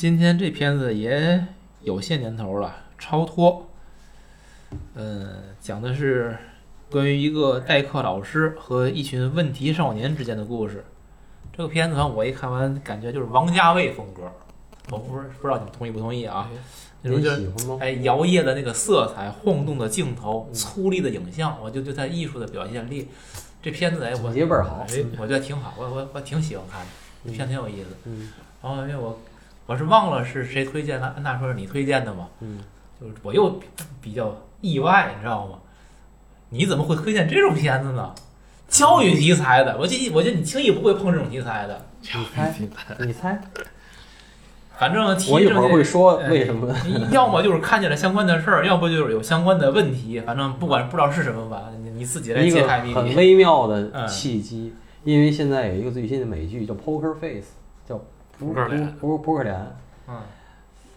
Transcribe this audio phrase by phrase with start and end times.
[0.00, 1.46] 今天这片子也
[1.82, 3.68] 有些年头了，《超脱》。
[4.94, 5.28] 嗯，
[5.60, 6.34] 讲的是
[6.90, 10.86] 关于一个代课老师和一群问题少年之间的故事。
[11.52, 14.22] 这个片子我一看完，感觉就是王家卫风格。
[14.88, 16.50] 我不是不知道你们同意不同意啊？
[17.02, 23.08] 那种就是哎，摇曳的那个色彩，晃动的镜头，粗粝的影像，我就对他艺术的表现力。
[23.60, 26.90] 这片子哎，我倍儿好，哎，我觉得挺好，我我我挺喜欢看的，
[27.26, 27.88] 这片挺有意思。
[28.06, 28.30] 嗯。
[28.62, 29.18] 然后因为我
[29.66, 32.28] 我是忘了是谁推荐的，那说是你推荐的嘛？
[32.40, 32.58] 嗯。
[33.00, 33.58] 就是我又
[34.02, 35.58] 比较意外，你知道吗？
[36.50, 38.14] 你怎么会推荐这种片子呢？
[38.68, 41.86] 教育题材的，我记我觉得你轻易不会碰这种题材的。
[42.02, 42.54] 你猜？
[43.06, 43.40] 你猜？
[44.78, 46.74] 反正我一会儿会说为什么。
[47.12, 50.20] 要么就是看见了相关的事儿，要不就是有相关的问题。
[50.20, 57.59] 反正不管不知道是什么吧，你你自己来揭开谜底很微妙的契机，因为现在有一个最新的美剧叫《Poker Face》，叫
[58.40, 59.56] 扑克脸，扑扑克脸。
[60.08, 60.16] 嗯。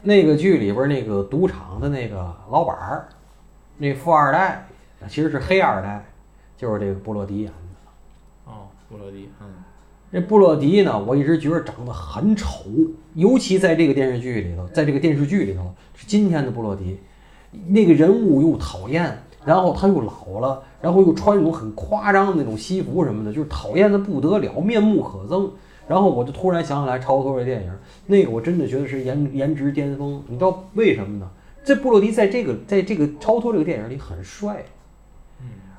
[0.01, 3.07] 那个剧里边那个赌场的那个老板儿，
[3.77, 4.67] 那富二代
[5.07, 6.03] 其实是黑二代，
[6.57, 8.51] 就是这个布洛迪演的。
[8.51, 9.47] 哦，布洛迪，嗯。
[10.11, 12.65] 这布洛迪呢，我一直觉得长得很丑，
[13.15, 16.99] 尤其在这个电视剧里头，在这个电视剧里头是今天的布洛迪，
[17.67, 25.49] 那个人物又讨厌，然后他又老了，然后又穿那种很夸张的那种西服什么的，就是讨厌的不得了，面目可憎。
[25.87, 27.71] 然后我就突然想起来《超脱》这电影，
[28.07, 30.23] 那个我真的觉得是颜颜值巅峰。
[30.27, 31.29] 你知道为什么呢？
[31.63, 34.63] 这布洛迪在这个在这个《超脱》这个电影里很帅，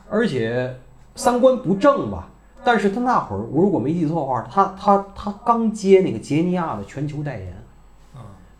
[0.09, 0.75] 而且
[1.15, 2.31] 三观不正吧。
[2.65, 7.55] 但是他那会儿，我如果没记错的话，他他他刚接那个杰尼亚的全球代言。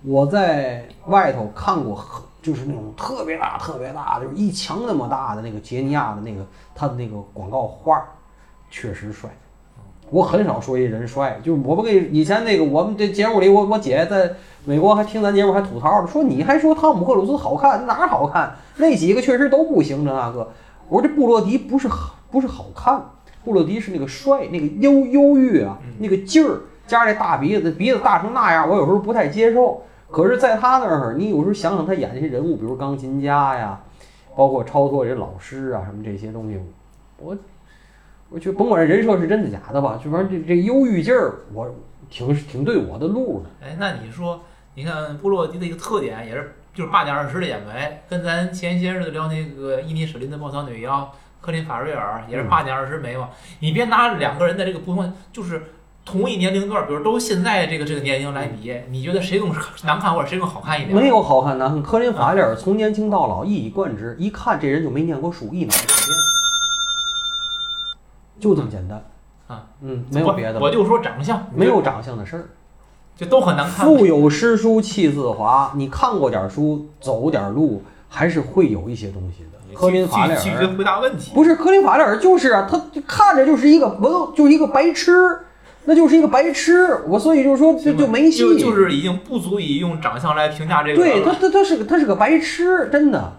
[0.03, 8.05] 我在外头看过很，就是那种特别大、特别大，就是一墙那么大的那个杰尼亚的那个他的那个广告画，
[8.71, 9.31] 确实帅。
[10.11, 14.31] 我很少说一人帅，就是我不跟以前那个我们这节目里，我我姐在
[14.65, 18.55] 美国还听咱节目还吐槽呢，说你还说汤姆克鲁斯好看，哪好看？
[18.77, 20.51] 那几个确实都不行，这那个。
[20.89, 23.03] 我说这布洛迪不是好，不是好看。
[23.45, 29.83] 布洛迪是那个帅，那个忧忧郁啊，那个劲儿，加上这大鼻子，鼻子大成那样，我有时候不太接受。
[30.11, 33.81] 可是，在他那儿，你有时候想想他演那些人物，比如钢琴家呀，
[34.37, 36.59] 包括超脱这老师啊，什么这些东西，
[37.19, 37.37] 我，
[38.35, 41.73] 我觉得甭管这人设是真的假的吧，就反正这这忧郁劲儿，我
[42.11, 43.67] 挺挺对我的路的。
[43.67, 44.43] 哎，那你说，
[44.75, 51.13] 你看布洛迪的一个特点也是，就是八点二十的眼眉，跟咱前些日子聊那个伊妮舍林的暴躁女妖。
[51.41, 53.31] 克林法瑞尔也是八点二十眉毛，
[53.61, 55.63] 你别拿两个人的这个不同，就是
[56.05, 59.53] 同一年龄段，比如都现在这个这个年龄来比，你觉得谁更
[59.85, 60.97] 难看或者谁更好看一点？
[60.97, 66.19] 没有好看难看，克林法瑞尔从年轻到老一以贯之，一看这人就没念过书，一脑子变，
[68.45, 69.03] 就这么简单
[69.47, 70.61] 啊，嗯，没有别的。
[70.61, 72.45] 我就说长相，没有长相的事儿，
[73.17, 73.87] 就都很难看。
[73.87, 79.49] 腹有诗书气自华，你看过点书，走点路，还是会有一些东西的。
[79.75, 85.39] 科林法利尔回答问题不是科林法利尔就是啊，他看着就是一个文，就是一个白痴，
[85.87, 87.01] 那就是一个白痴。
[87.09, 90.97] 我所以就是说就就没戏，就是已经不足以用长相来评价这个。
[91.03, 93.33] 对他他他是个他是个白痴，真的。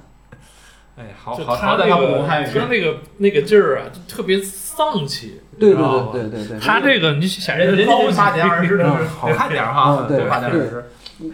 [0.97, 4.39] 哎，好好好在他不懂汉语，他那个那个劲儿啊，就特别
[4.75, 5.41] 丧气。
[5.59, 10.85] 对对对对对对，他这个你显人人家八点二十的好看点哈，对八点二十。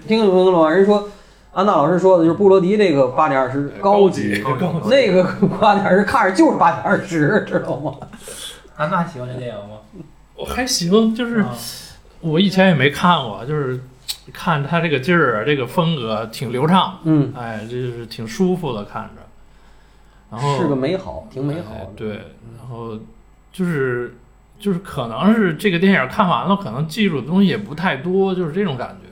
[0.08, 0.70] 听懂了吗？
[0.70, 1.10] 人说。
[1.54, 4.42] 安娜老师说的就是布罗迪这个八点二十高级，
[4.86, 5.22] 那个
[5.60, 7.94] 八点二十看着就是八点二十，知道吗？
[8.78, 9.80] 安娜喜欢这电影吗？
[10.34, 11.44] 我还行，就是
[12.22, 13.82] 我以前也没看过，就是
[14.32, 19.22] 看他这个劲儿，这个风格挺流畅，嗯，哎，这就是挺舒服的看着。
[20.32, 21.90] 然后是个美好，挺美好的。
[21.98, 22.12] 对，
[22.58, 22.98] 然后
[23.52, 24.16] 就是
[24.60, 29.10] 就是可能是这个电影看完了，可能记住的东西也不太多，就是这种感觉。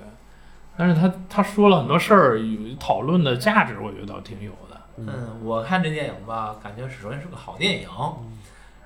[0.77, 4.80] 但是他他说了很多事儿，有讨论的价值，我觉得倒挺有的。
[4.97, 7.88] 嗯，我看这电影吧，感觉首先是个好电影。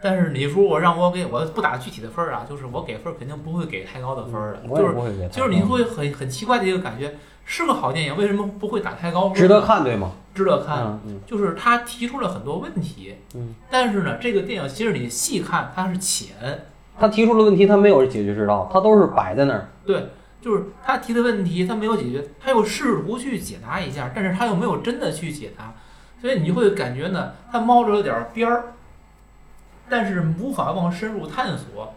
[0.01, 4.67] 但是你说我让我给我不打具体的分儿啊，就是我给分儿肯定不会给太高的分儿的。
[4.67, 7.13] 就是就是你会很很奇怪的一个感觉，
[7.45, 9.35] 是个好电影，为什么不会打太高分？
[9.37, 10.11] 值得看对吗？
[10.33, 10.99] 值得看。
[11.25, 13.15] 就是他提出了很多问题。
[13.35, 13.55] 嗯。
[13.69, 16.65] 但是呢，这个电影其实你细看它是浅。
[16.99, 19.69] 他提出了问题，他没有解决之道，他都是摆在那儿。
[19.85, 20.09] 对。
[20.41, 25.73] 就是他提的问题，他没有解决，他又试图去解答一下，但是他又没有真的去解答，
[26.19, 28.73] 所以你就会感觉呢，他猫着了点边儿，
[29.87, 31.93] 但是无法往深入探索，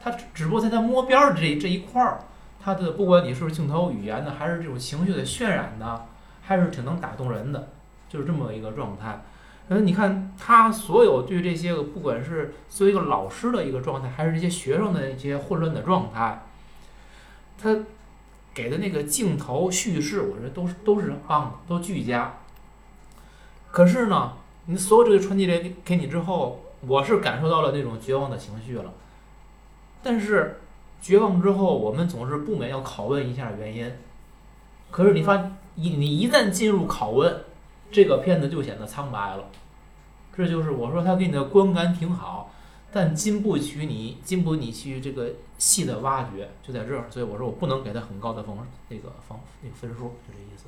[0.00, 2.20] 他只只不过在他摸边儿这这一块儿，
[2.62, 6.02] 他的不管你是镜头语言呢，还是这种情绪的渲染呢，
[6.44, 7.68] 还是挺能打动人的，
[8.08, 9.22] 就是这么一个状态。
[9.68, 16.42] 嗯，你看他所有对这些个，不管是作为一个老师的一个状态，还是这些学生的一些混乱的状态。
[17.56, 17.74] 他
[18.52, 22.34] 给的那个镜头叙事，我觉得都是都是棒的，都俱佳。
[23.70, 24.34] 可是呢，
[24.66, 28.92] 你所有这个传递给给你之后，我是感受到了那种绝望的情绪了。
[30.02, 30.60] 但是
[31.00, 33.90] 绝望之后，我们总是不免要拷问一下原因。
[34.90, 37.44] 可是你发你你一旦进入拷问，
[37.90, 39.44] 这个片子就显得苍白了。
[40.36, 42.50] 这就是我说他给你的观感挺好，
[42.92, 47.04] 但经不起你经不你去这个细的挖掘，就在这儿。
[47.10, 48.54] 所以我说我不能给他很高的分
[48.88, 50.64] 那个分那个分数，就这意思。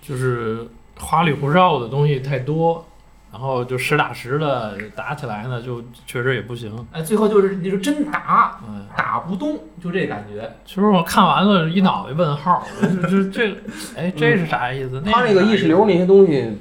[0.00, 0.66] 就是
[0.98, 2.84] 花里胡哨的东西太多，
[3.32, 6.86] 然后就实打实的打起来呢，就确实也不行。
[6.92, 10.48] 哎，最后就是你说真打，嗯，打不动，就这感觉。
[10.66, 13.56] 其实我看完了，一脑袋问号， 这这这，
[13.96, 15.00] 哎，这是啥意思？
[15.00, 16.58] 他那个意识流那些东西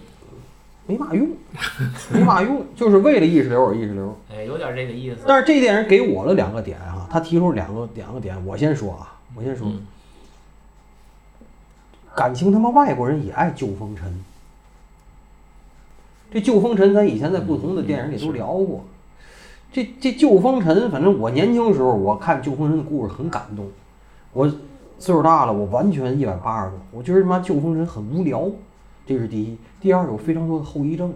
[0.88, 1.30] 没嘛用，
[2.14, 4.18] 没嘛用，就是为了意识流而意识流。
[4.34, 5.26] 哎，有点这个意思。
[5.28, 9.68] 但是这电影给我了两个点啊，他提出两个两个点，我先说啊，我先说。
[9.68, 9.86] 嗯
[12.14, 14.22] 感情他妈外国人也爱旧风尘。
[16.31, 18.86] 这旧风尘，咱以前在不同的电影里都聊过。
[19.74, 23.68] 这这旧风尘，反正我年轻时候我看旧风尘的故事很感动。
[24.33, 24.48] 我
[24.98, 28.50] 岁数大了，我完全一百八十度，我觉得他妈旧风尘很无聊，
[29.06, 29.57] 这是第一。
[29.81, 31.13] 第二，有非常多的后遗症，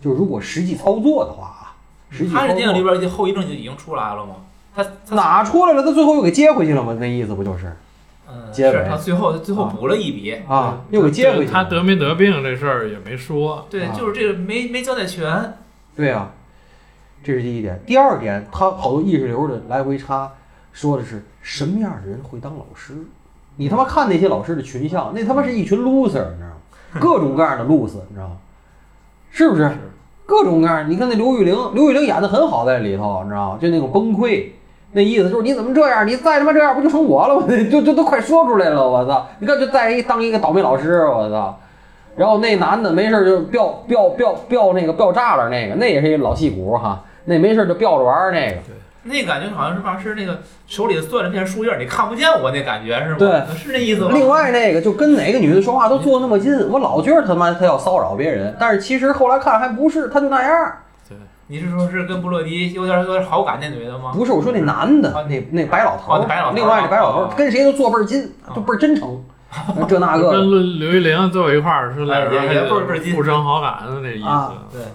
[0.00, 1.76] 就是如果实际操作的话啊，
[2.10, 4.36] 实际操作他这电影里边的后遗症就已经出来了吗？
[4.74, 5.82] 他他哪出来了？
[5.82, 6.96] 他最后又给接回去了吗？
[7.00, 7.76] 那意思不就是嗯，
[8.52, 10.80] 结尾是他最后最后补了一笔啊？
[10.90, 11.52] 又给接回去。
[11.52, 13.66] 他得没得病这事儿也没说。
[13.68, 15.54] 对，啊就是这个没没交代全。
[15.96, 16.32] 对啊，
[17.22, 17.80] 这是第一点。
[17.86, 20.32] 第二点，他好多意识流的来回插，
[20.72, 22.94] 说的是什么样的人会当老师？
[23.56, 26.56] 你他妈看那些老师的群像，那他妈是一群 loser，你知道吗？
[27.00, 28.36] 各种各样的 loser，你知道吗？
[29.30, 29.70] 是不是？
[30.26, 30.90] 各种各样。
[30.90, 33.58] 你看那刘玉玲，刘玉玲演的很好，在里头，你知道吗？
[33.60, 34.48] 就那种崩溃，
[34.94, 36.06] 那意思就是你怎么这样？
[36.06, 37.46] 你再他妈这样，不就成我了吗？
[37.70, 39.26] 就就都快说出来了，我操！
[39.40, 41.58] 你看，就再一当一个倒霉老师，我操！
[42.16, 48.56] 然后那男的没事儿就飙飙飙飙那个飙栅栏那个，那也是一老戏骨哈，那没事就飙着玩儿那个。
[49.06, 53.16] 那感觉好像是吧，是那个手里攥着片树叶，你看不见我那感觉是吗？
[53.18, 54.10] 对，是那意思吗？
[54.14, 60.72] 另外那个就跟哪个女的说话都坐那么近，我老觉得他妈他要骚扰别人，但是其实后来看还不是，他就那样。
[61.46, 64.12] 你是说是跟布洛迪有点有点好感那女的吗？
[64.14, 69.22] 不是，我说那男的，那那白老头哦那白老头另外那白老头哦跟谁都坐倍儿近，就倍儿真诚，
[69.88, 70.38] 这那个的。
[70.38, 74.78] 跟刘玉玲坐一块儿是来也也俩人倍儿倍儿近互生好感的那意啊思。
[74.78, 74.86] 对，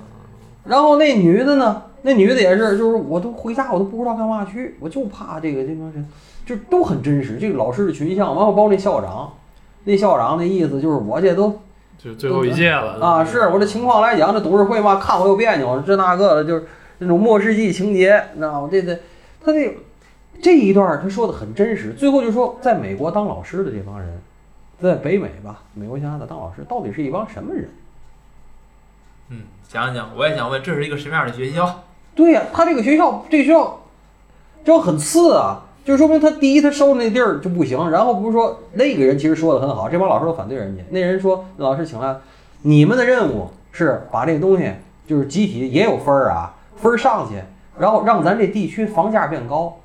[0.65, 1.83] 然后那女的呢？
[2.01, 6.07] 那女的也是，就是我都回家我都不知道干嘛去，我就怕这个这帮人，
[6.45, 7.37] 就都很真实。
[7.37, 9.29] 这个老师的群像，完后包括那校长，
[9.83, 11.59] 那校长那意思就是我这都
[12.01, 16.65] 就最后一届了啊，是我这情况来讲，这董事会嘛，看我又别扭，这那个的，就是
[16.99, 18.69] 那种末世纪情节，你知道吗？
[18.71, 18.95] 这这
[19.43, 19.77] 他这
[20.41, 24.21] 这一段儿他说的很真实，最后就说在美国当老师的这帮人，
[24.81, 27.69] 在北美吧，美国加拿大当老师到底是一帮什么人？
[29.27, 31.83] 嗯，讲讲，我也想问，这是一个什么样的学校？
[32.15, 33.81] 对呀、他这个学校，这个学校，
[34.63, 42.15] 这很次啊，就说明他第一他收的那地儿就不行，然后不是说那个人其实说的很好，这帮老师都反对人家，那人说老师请来，
[42.61, 44.71] 你们的任务是把这个东西
[45.07, 47.41] 就是集体也有分儿啊，分儿上去，
[47.79, 49.75] 然后让咱这地区房价变高。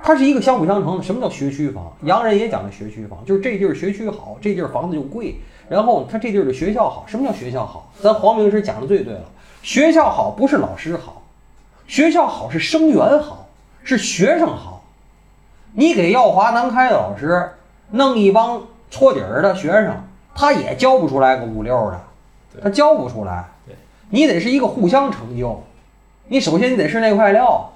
[0.00, 1.02] 它是一个相辅相成的。
[1.02, 1.92] 什么叫学区房？
[2.04, 5.34] 洋人也讲的学区房，就是这地儿学区好，这地儿房子就贵。
[5.68, 7.90] 然后他这地儿的学校好，什么叫学校好？
[8.00, 9.24] 咱黄明师讲的最对了，
[9.60, 11.20] 学校好不是老师好，
[11.88, 13.48] 学校好是生源好，
[13.82, 14.71] 是学生好。
[15.72, 17.50] 你给耀华南开的老师
[17.90, 19.94] 弄一帮搓底儿的学生，
[20.34, 22.00] 他也教不出来个五六的，
[22.62, 23.74] 他教不出来对。
[24.10, 25.62] 你得是一个互相成就，
[26.28, 27.72] 你首先你得是那块料，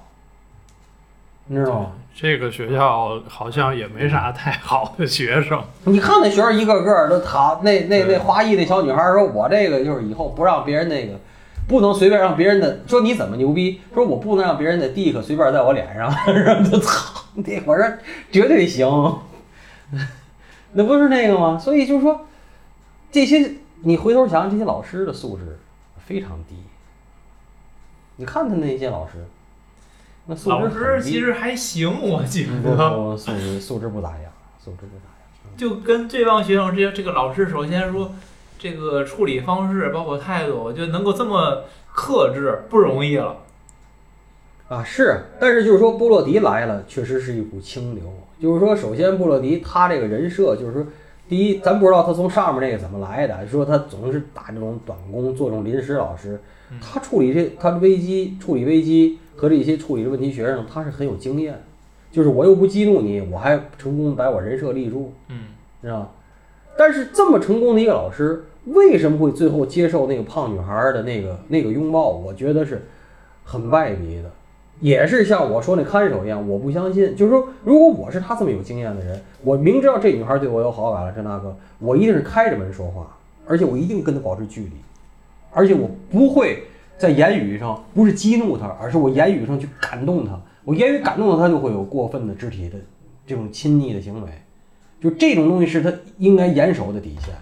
[1.45, 1.91] 你知道吗？
[2.19, 11.13] 这个学校好像也没啥太好的学生， 你看那学生一个个都讨那那那华裔那小女孩说：“我这个就是以后不让别人那个，
[11.67, 16.09] 不能随便让别人的说你怎么牛逼，说我不能让别人的 dick 随便在我脸上。
[16.33, 17.99] ”然后就操，那会儿
[18.31, 18.87] 绝对行，
[20.73, 21.59] 那不是那个吗？
[21.59, 22.25] 所以就是说，
[23.11, 25.59] 这些你回头想，这些老师的素质
[25.97, 26.55] 非常低。
[28.15, 29.25] 你看他那些老师，
[30.25, 32.89] 那素质老师其实还行，我觉不得。
[32.89, 35.57] 不素质素质不咋样，素质不咋样。
[35.57, 38.11] 就跟这帮学生之间，这个老师首先说，
[38.57, 43.37] 这个处理方式包括态度，我觉得能够这么克制不容易了。
[44.67, 48.03] 啊，是，但是就是说布洛迪来了，确实是一股清流。
[48.41, 50.85] 就是说，首先布洛迪他这个人设，就是说，
[51.29, 61.63] 第一，咱不知道他从上面那个怎么来的，说他总是打这种短工，做这种临时老师嗯，他处理这他的危机、处理危机和这些处理的问题学生，他是很有经验。
[62.11, 65.45] 就是我又不激怒你，我还成功把我人设立住，嗯，
[65.81, 66.09] 知道吧？
[66.77, 72.09] 但是这么成功的一个老师，为什么会最后接受那个胖女孩的那个那个拥抱？
[72.09, 72.85] 我觉得是
[73.43, 74.29] 很败笔的，
[74.79, 77.15] 也是像我说那看守一样，我不相信。
[77.15, 83.07] 就是说，如果我是他这么有经验的人，我明知道这女孩对我有好感了，这那个，我一定是开着门说话，
[83.47, 84.71] 而且我一定跟她保持距离，
[85.51, 86.63] 而且我不会
[86.97, 90.39] 在言语上不是激怒她，而是我言语上去感动她。
[90.63, 92.77] 我言语感动了她，就会有过分的肢体的
[93.25, 94.29] 这种亲昵的行为。
[94.99, 97.33] 就这种东西是他应该严守的底线，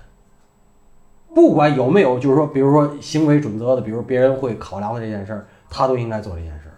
[1.33, 6.75] 不管有没有，就是说，比如说行为准则的，比如别人会考量的这件事儿，他都应该做这件事儿。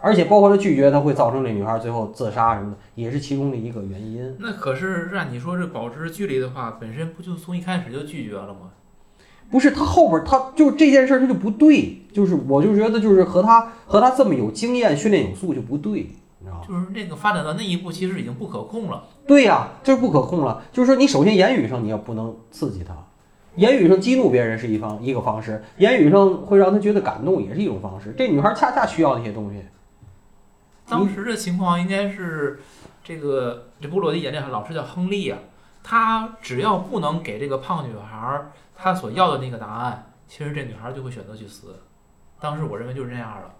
[0.00, 4.36] 而且包括他拒绝，他会造成这女孩最后自杀什么的，也是其中的一个原因。
[4.38, 8.70] 那可是按你说这保持距离的话，本身不就从一开始就拒绝了吗？
[9.50, 16.10] 不是他后边，他就这件事儿他就不对，就是我就觉得就是和他和他这么有经验、训练有素就不对。
[16.66, 19.04] 就是那个发展到那一步，其实已经不可控了。
[19.26, 20.62] 对呀，就是不可控了。
[20.72, 22.94] 就是说，你首先言语上你要不能刺激他，
[23.56, 28.14] 言语上激怒别人是一方一个方式，言语上会让他觉得感动也是一种方式。
[28.16, 29.64] 这女孩恰恰需要那些东西。
[30.86, 32.60] 当时的情况应该是，
[33.02, 35.38] 这个这布洛迪演这老师叫亨利啊，
[35.82, 38.40] 他只要不能给这个胖女孩
[38.74, 41.74] 她所要的那个答案，其实这女孩就会选择去死。
[42.40, 43.50] 当时我认为就是这样的。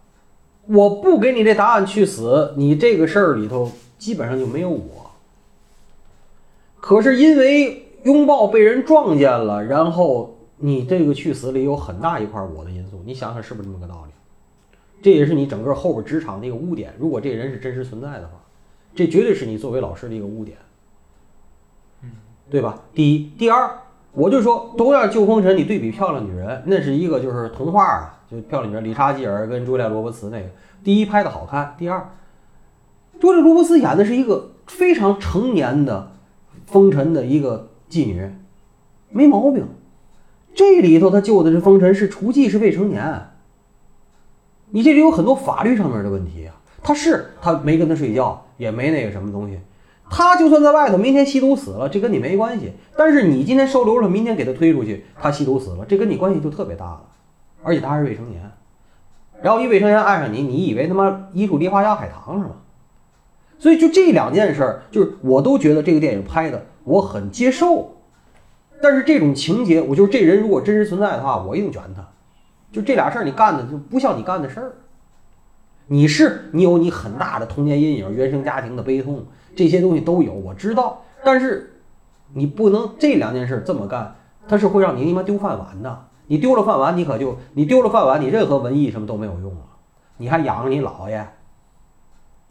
[0.66, 5.10] 我不给你这答案去死，你这个事儿里头基本上就没有我。
[6.80, 14.12] 可是因为拥抱被人撞见了，然后你这个去死里有很大一块我的因素，你想想是不是这么个道理？
[15.00, 16.92] 这也是你整个后边职场的一个污点。
[16.98, 18.32] 如果这人是真实存在的话，
[18.94, 20.58] 这绝对是你作为老师的一个污点，
[22.02, 22.10] 嗯，
[22.50, 22.82] 对吧？
[22.92, 23.78] 第一，第二，
[24.12, 28.17] 我就说同样旧风尘，你对比漂亮女人，那是一个就是童话啊。
[28.30, 30.46] 就票里面，理查基尔跟朱莉亚·罗伯茨那个，
[30.84, 32.10] 第一拍的好看，第二，
[33.18, 36.12] 朱莉·罗伯茨演的是一个非常成年的
[36.66, 38.30] 风尘的一个妓女，
[39.10, 39.66] 没毛病。
[40.54, 43.28] 这里头他救的是风尘是雏妓，是未成年。
[44.70, 46.54] 你这里有很多法律上面的问题啊。
[46.82, 49.58] 他是他没跟他睡觉，也没那个什么东西。
[50.10, 52.72] 他就算在外头，明天吸毒死了，这跟你没关系。
[52.96, 57.02] 但是你今天收留了，明天给他推出去，他吸毒死了，这跟你关系就特别大了。
[57.62, 58.50] 而且他还是未成年，
[59.42, 62.56] 然后一未成年爱上你，你以为他妈一树梨花压海棠是吗？
[63.58, 67.96] 所以就这两件事儿，就是我都觉得这个电影拍的我很接受。
[68.80, 72.06] 但是这种情节，我就是这人如果真实存在的话，我一定卷他。
[72.70, 74.72] 就这俩事儿你干的就不像你干的事儿。
[75.88, 81.02] 你是你有你很大的童年阴影、原生家庭的悲痛，这些东西都有，我知道。
[81.24, 81.80] 但是
[82.34, 84.14] 你不能这两件事这么干，
[84.46, 86.07] 他是会让你他妈丢饭碗的。
[86.28, 89.64] 你丢了饭碗，你可就你丢了饭碗，你任何文艺什么都没有用了。
[90.18, 91.26] 你还养着你姥爷，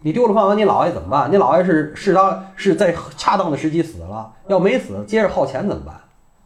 [0.01, 1.31] 你丢了饭碗，你姥爷怎么办？
[1.31, 6.01] 你姥爷是适当是在恰当的时机死了，要没死，接着耗钱怎么办？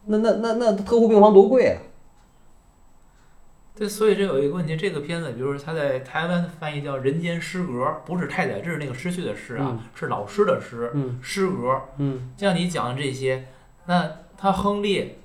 [0.06, 1.78] 那那那那特护病房多贵啊！
[3.74, 13.46] 对，所以这有一个问题，这个片子，比如说他在台湾翻译叫《人间失格》，不是太宰治那个失去的失啊，是老师的失，嗯，失格，嗯，像你讲的这些，
[13.86, 15.18] 那他亨利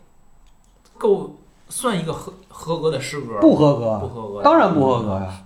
[0.98, 1.36] 够。
[1.70, 3.40] 算一个合合格的诗歌？
[3.40, 5.44] 不合格，不合格，当然不合格呀。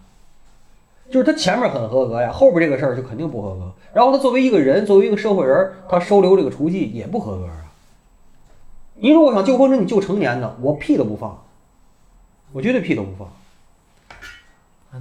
[1.09, 3.69] 就是他前面很合格呀，后边这个事儿就肯定不合格。
[3.93, 7.65] 然后他作为一个人，作为一个社会人，他收留这个雏妓也不合格啊。
[8.95, 11.43] 你如果想救风尘，你救成年的，我屁都不放，
[12.53, 13.27] 我绝对屁都不放。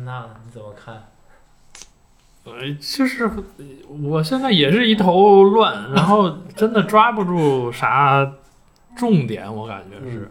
[0.04, 1.04] 那你怎么看？
[2.44, 3.30] 呃，就是
[4.10, 8.32] 我现在也是一头乱，然后真的抓不住啥
[8.96, 10.28] 重点，我感觉是。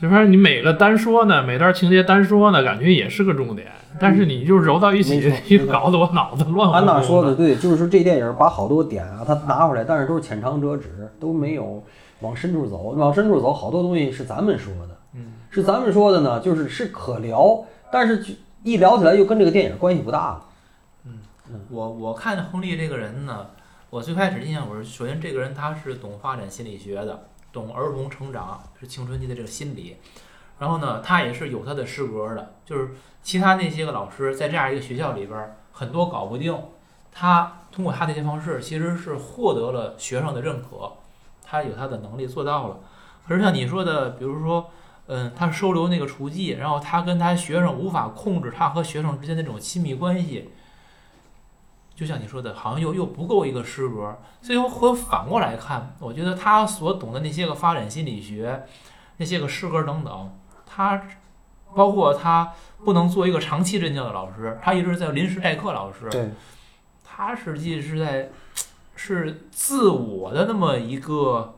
[0.00, 3.66] 就说你每个单说呢，每段情节单说呢，感觉也是个重点，
[3.98, 6.70] 但是你就揉到一起，搞得我脑子乱。
[6.72, 11.82] 安娜说的对，就是说这电影把好多点啊，他拿回来，但是都是浅尝辄止，都没有
[12.20, 12.94] 往深处走。
[12.96, 18.24] 往深处走，好多东西是咱们说的，嗯，是咱们说的呢，就是是可聊，但是
[18.62, 20.44] 一聊起来又跟这个电影关系不大了。
[21.06, 21.18] 嗯，
[21.70, 23.46] 我我看亨利这个人呢，
[23.90, 27.24] 我最开始印象我是，首先这个人他是懂发展心理学的。
[27.58, 29.96] 懂儿童成长是青春期的这个心理，
[30.60, 36.56] 然后呢，他也是有他的师格的，就是其他那些个老师在这样一个学校里边，很多搞不定，
[37.10, 40.92] 他通过他那些方式，其实是获得了学生的认可，
[41.44, 42.78] 他有他的能力做到了。
[43.26, 44.70] 可是像你说的，比如说，
[45.08, 50.50] 嗯，他收留那个厨妓，然后他跟他学生无法控制他和学生之间那种亲密关系。
[51.98, 58.64] 就像你说的，好像又又不够一个师格，所以我反过来看，我觉得他所懂的那些个发展心理学，
[59.16, 61.02] 那些个师格等等，他
[61.74, 62.52] 包括他
[62.84, 66.30] 不能做一个长期任教的老师，他一直在临时代课老师，对，
[67.04, 68.30] 他实际是在
[68.94, 71.56] 是自我的那么一个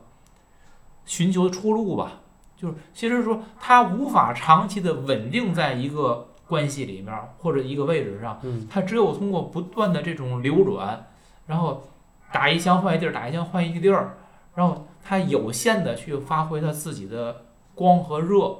[1.05, 2.13] 寻求出路吧。
[2.57, 8.37] 就是其实说他无法长期的稳定在一个关系里面或者一个位置上，
[8.69, 11.07] 它只有通过不断的这种流转，
[11.47, 11.87] 然后
[12.33, 14.17] 打一枪换一地儿，打一枪换一个地儿，
[14.55, 18.57] 然后它有限的去发挥它自己的光和热，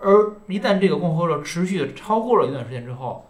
[0.00, 3.26] 而一旦这个光和热持续的超过了一段时间之后，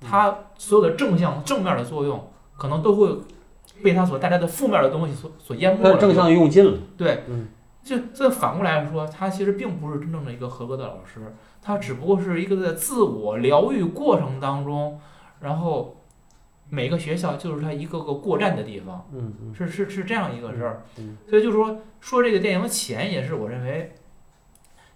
[0.00, 3.18] 它所有的正向正面的作用可能都会
[3.82, 5.98] 被它所带来的负面的东西所所淹没了。
[5.98, 7.48] 正向用尽了，对，嗯。
[7.82, 15.00] 就这反过来说，他其实并不是真正的一个合格的老师，他只不过是一个在自我疗愈过程当中，
[15.40, 15.96] 然后
[16.68, 20.82] 每个学校就是他一个个过站的地方，嗯是是是这样一个事儿，
[21.30, 23.94] 所以就是说说这个电影浅也是我认为，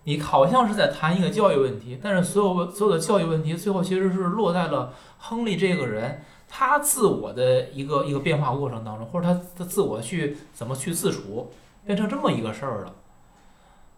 [0.05, 11.51] 你好像是在谈一个教育问题，但是所有所有的教育问题最后其实是落在了亨利这个人他自我的一个一个变化过程当中，或者他他自我去怎么去自处。
[11.85, 12.95] 变成这么一个事儿了，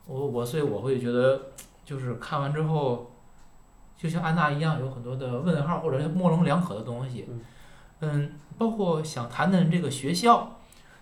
[0.06, 1.38] 我我所以我会觉得，
[1.84, 3.10] 就是看完之后，
[3.94, 7.28] 就像安娜一样，有很多的问号或者模棱两可的东西。
[8.00, 10.56] 嗯，包括想谈谈这个学校，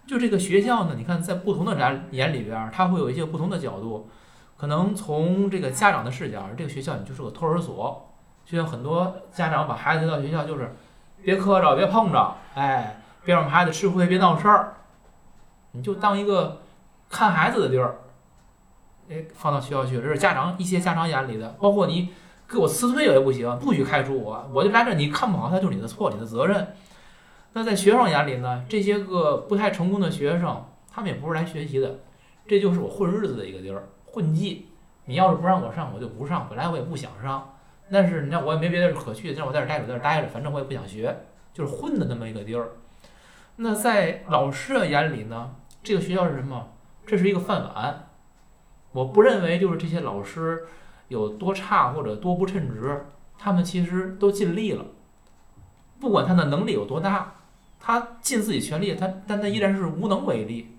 [0.06, 4.08] 就这个学校呢，你看在不同的人眼里边，它会有一些不同的角度。
[4.56, 8.10] 可能从这个家长的视角，这个学校你就是个托儿所，
[8.44, 10.74] 就像很多家长把孩子带到学校就是
[11.22, 14.74] 别磕着，别碰着，哎，别让孩子吃亏，别闹事儿，
[15.70, 16.61] 你就当一个。
[17.12, 17.94] 看孩子的地儿，
[19.10, 22.08] 哎，放到学校去，这是家长一些家长眼里的，包括你
[22.48, 26.74] 给我辞退也不行，不许开除我，我就来这，你看不好他就是你的错，你的责任。
[27.52, 32.00] 那在学生眼里呢，这些个不太成功的学生，他们也不是来学习的，
[32.48, 34.68] 这就是我混日子的一个地儿，混迹。
[35.04, 37.56] 你要是不让我上，我就不上，本来我也不想上，
[37.90, 41.14] 但是你看我也没别的可去，让我在这待着，在这待着，反正我也不想学，
[41.52, 42.70] 就是混的那么一个地儿。
[43.56, 45.50] 那在老师的眼里呢，
[45.82, 46.71] 这个学校是什么？
[47.06, 48.08] 这是一个饭碗，
[48.92, 50.64] 我不认为就是这些老师
[51.08, 53.06] 有多差或者多不称职，
[53.38, 54.84] 他们其实都尽力了，
[56.00, 57.34] 不管他的能力有多大，
[57.80, 60.76] 他尽自己全力，他但他依然是无能为力，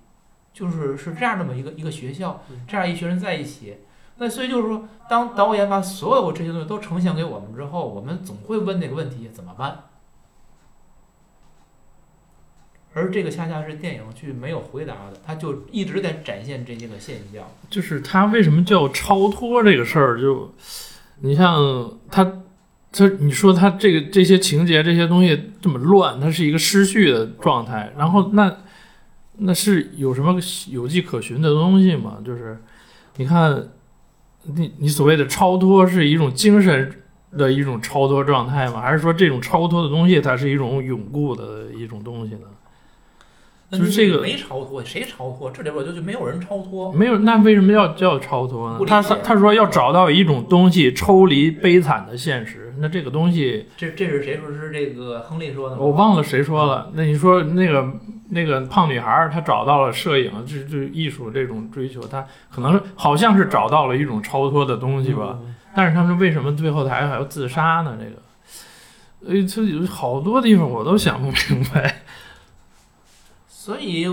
[0.54, 3.78] 就是是这样这么一个一个学校，这样一群人在一起，
[4.18, 9.84] 那所以就是说，当导演把所有这些东西都呈现给我们之后，我们总会问那个问题：怎么办？
[12.94, 17.44] 而这个恰恰是电影剧没有回答的，他就一直在展现这些个现象。
[17.70, 20.22] 就是他为什么叫超脱这个事儿？
[20.22, 20.54] 就
[21.22, 22.24] 你像他，
[22.92, 27.92] 他你说他这个这些情节这些东西这么乱，它是一个失序的状态。
[27.98, 28.56] 然后那
[29.38, 30.38] 那是有什么
[30.70, 32.20] 有迹可循的东西吗？
[32.24, 32.62] 就是
[33.18, 33.70] 你看，
[34.44, 36.94] 你你所谓的超脱是一种精神
[37.36, 38.82] 的一种超脱状态吗？
[38.82, 42.42] 还是说这种超脱的东西它是一种永固的一种东西呢？
[43.80, 45.52] 就是这个没超脱，谁超脱？
[45.52, 46.92] 这里边就就没有人超脱。
[46.94, 48.80] 没有，那为什么要叫超脱呢？
[48.86, 52.74] 他他说要找到一种东西，抽离悲惨的现实。
[52.80, 54.52] 那这个东西，这这是谁说？
[54.52, 55.78] 是这个亨利说的？
[55.78, 56.92] 我忘了谁说了。
[56.94, 57.88] 那你说那个
[58.30, 65.40] 那个胖女孩，她找到了摄影，这这艺术这种追求，她可能好像是找到了一种超脱的东西吧。
[65.76, 67.98] 但是他们为什么最后还还要自杀呢？
[68.00, 72.03] 这个，呃，这有好多地方我都想不明白。
[73.64, 74.06] 所以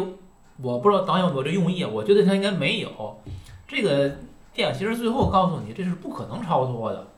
[0.59, 3.21] 我不知道导演有没有这用意，我觉得他应该没有。
[3.67, 4.09] 这个
[4.55, 7.09] 电影其实最后告诉你，这是不可能超脱的，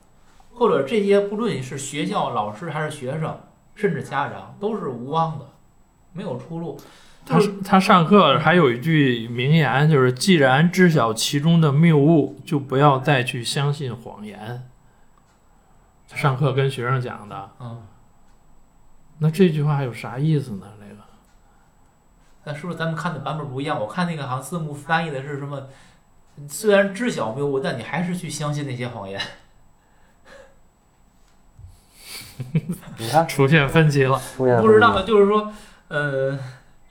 [0.51, 3.37] 或者这些不论是学校老师还是学生，
[3.75, 5.45] 甚至家长都是无望的，
[6.13, 6.75] 没有出路。
[7.23, 14.67] 他他上课还有一句名言，就是既然知晓其中的谬误，就不要再去相信谎言。
[16.07, 17.51] 上课跟学生讲的。
[17.59, 17.83] 嗯。
[19.19, 20.65] 那这句话有啥意思呢？
[22.45, 23.79] 那是不是咱们看的版本不一样？
[23.79, 25.67] 我看那个好像字幕翻译的是什么？
[26.49, 29.21] 虽然知晓谬误，但你还是去相信那些谎言。
[32.97, 34.19] 你看，出现分歧了。
[34.35, 35.53] 不知道，就是说，
[35.87, 36.37] 呃，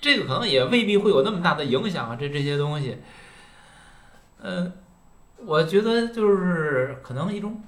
[0.01, 2.17] 这个可能也未必会有那么大的影响啊。
[2.19, 3.03] 这这些东西，
[4.41, 4.73] 呃，
[5.39, 7.61] 我觉得就是可能一种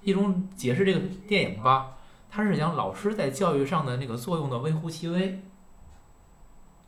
[0.00, 1.98] 一种解释这个电影吧，
[2.30, 5.42] 它是讲老师在教育上的那个作用的微乎其微。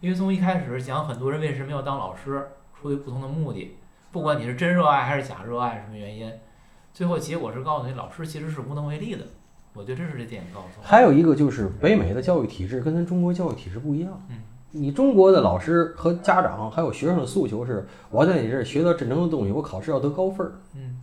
[0.00, 3.76] 因为从一开始讲，很多人为什么要当老师，出于不同的目的，
[4.12, 6.32] 不管你是真热爱还是假热爱，什么原因，
[6.94, 9.24] 最后结果是告诉你，老师其实是无能为力的。
[9.74, 10.86] 我觉得这是这电影告诉我。
[10.86, 14.20] 还有一个就是北美的教育体制跟咱中国教育体制不一样。
[14.28, 14.36] 嗯，
[14.70, 20.52] 你中国的老师和家长还有学生的诉求是，我在你这儿学到真正的东西，我考试要得高分儿。
[20.74, 21.02] 嗯。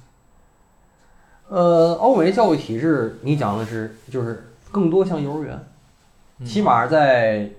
[1.48, 5.68] 呃，欧美教育体制，你讲的是就是更多像幼儿园。
[6.44, 7.50] 起码在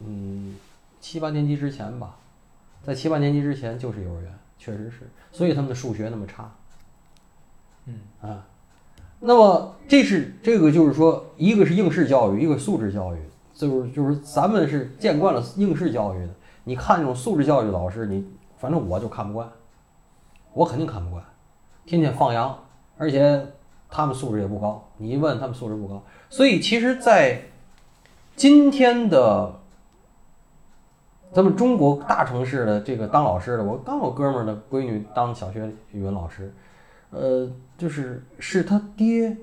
[0.00, 0.56] 嗯
[1.00, 2.16] 七八年级之前吧，
[2.82, 6.50] 在七八年级之前就是幼儿园，确实是，所以他们的数学那么差。
[7.86, 8.44] 嗯啊，
[9.20, 13.18] 那么这是这个就是说，一个是应试教育，一个素质教育，
[13.54, 18.26] 就是就是咱们是见惯了应试教育的，你看这种素质教育老师，你
[18.58, 19.48] 反正我就看不惯，
[20.52, 21.24] 我肯定看不惯，
[21.84, 22.58] 天天放羊，
[22.98, 23.46] 而且
[23.88, 27.42] 他们素质也不高，你一问他们素质不高，所以其实，在
[28.34, 29.60] 今天的
[31.36, 36.50] 咱们中国大城市的这个当老师的，我刚有哥们儿的闺女当小学语文老师，
[37.10, 37.46] 呃，
[37.76, 39.36] 就是是他爹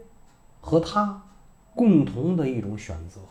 [0.59, 1.21] 和他
[1.75, 3.21] 共同的一种选择，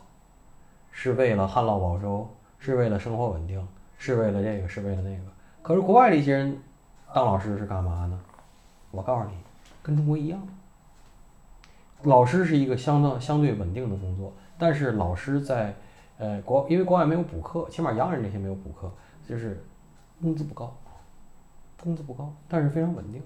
[0.92, 3.66] 是为了旱涝保收，是为了生活稳定，
[3.98, 5.24] 是为了这个，是为了那个。
[5.60, 6.56] 可是国外的一些人
[7.12, 8.20] 当老师是干嘛呢？
[8.92, 9.32] 我告诉你，
[9.82, 10.40] 跟中国一样，
[12.04, 15.74] 老师是一个相当相对稳定的工作，但是老师在
[16.22, 18.88] 呃国因为国外没有补课，起码洋人这些没有补课，
[19.28, 19.60] 就是
[20.20, 20.72] 工资不高，
[21.82, 23.20] 工资不高，但是非常稳定。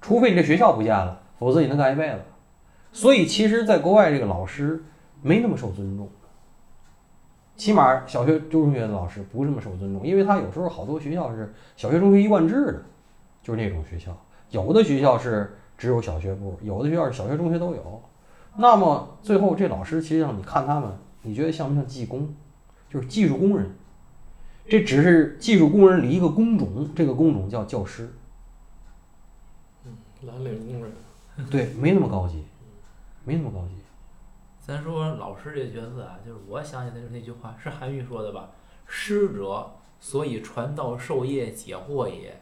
[0.00, 2.18] 除非你这学校不见了，否则你能干一辈子。
[2.90, 4.82] 所以其实，在国外这个老师
[5.22, 6.08] 没那么受尊重，
[7.54, 12.82] 起码小学、中学的老师不这么受尊重，因为他有时候好多学校是小学、中学一贯制的，
[13.40, 14.10] 就是那种学校。
[14.50, 18.02] 有的学校是只有小学部，有的学校是小学、中学都有。
[18.56, 20.90] 那么最后这老师，实际上你看他们，
[21.22, 22.34] 你觉得像不像技工？
[22.88, 23.70] 就是技术工人。
[24.68, 28.08] 这只是技术工人里一个工种，这个工种叫教师。
[29.84, 30.92] 嗯蓝领工人，
[31.50, 32.44] 对，没那么高级，
[33.24, 33.74] 没那么高级。
[34.60, 38.50] 咱说老师这个角色啊，就是我想起来就是那句话，是韩愈说的吧
[38.86, 42.40] ？“师者，所以传道授业解惑也。”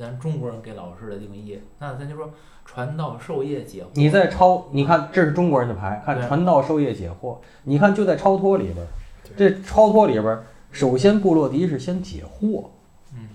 [0.00, 1.60] 咱中国人给老师的定义。
[1.78, 2.30] 那咱就说
[2.64, 3.86] 传道授业解惑。
[3.92, 7.36] 你在超，你看这是中国人的牌，看传道授业解惑。
[7.64, 8.88] 你看就在超脱里边儿，
[9.36, 12.64] 这超脱里边儿，首先布洛迪是先解惑，
[13.12, 13.28] 嗯，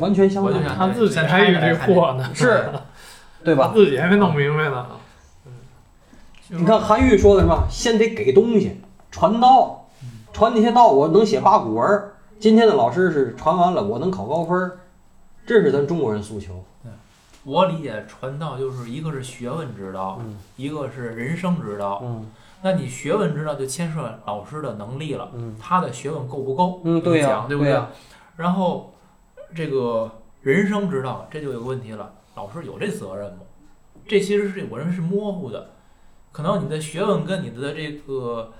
[0.00, 2.64] 完全相反他自己还以为货呢， 是，
[3.44, 3.70] 对吧？
[3.72, 4.86] 自己还没弄明白呢。
[6.48, 7.68] 你看韩愈说的什么？
[7.70, 8.80] 先得给东西，
[9.12, 9.86] 传道，
[10.32, 12.14] 传那些道，我能写八股文儿。
[12.40, 14.79] 今天的老师是传完了，我能考高分儿，
[15.50, 16.62] 这是咱中国人诉求。
[17.42, 22.00] 我理解传道就是一个是学问之道，嗯一个是人生之道。
[22.04, 22.30] 嗯
[22.62, 26.80] 那你学问之道就牵涉老师的能力了，嗯他的学问够不够？
[26.84, 27.88] 嗯，对呀、讲对不对呀、
[28.36, 28.94] 然后
[29.52, 30.08] 这个
[30.42, 33.40] 人生之道，这就有个问题了，老师有这责任吗？
[34.06, 35.70] 这其实是我认为是模糊的，
[36.30, 38.52] 可能你的学问跟你的这个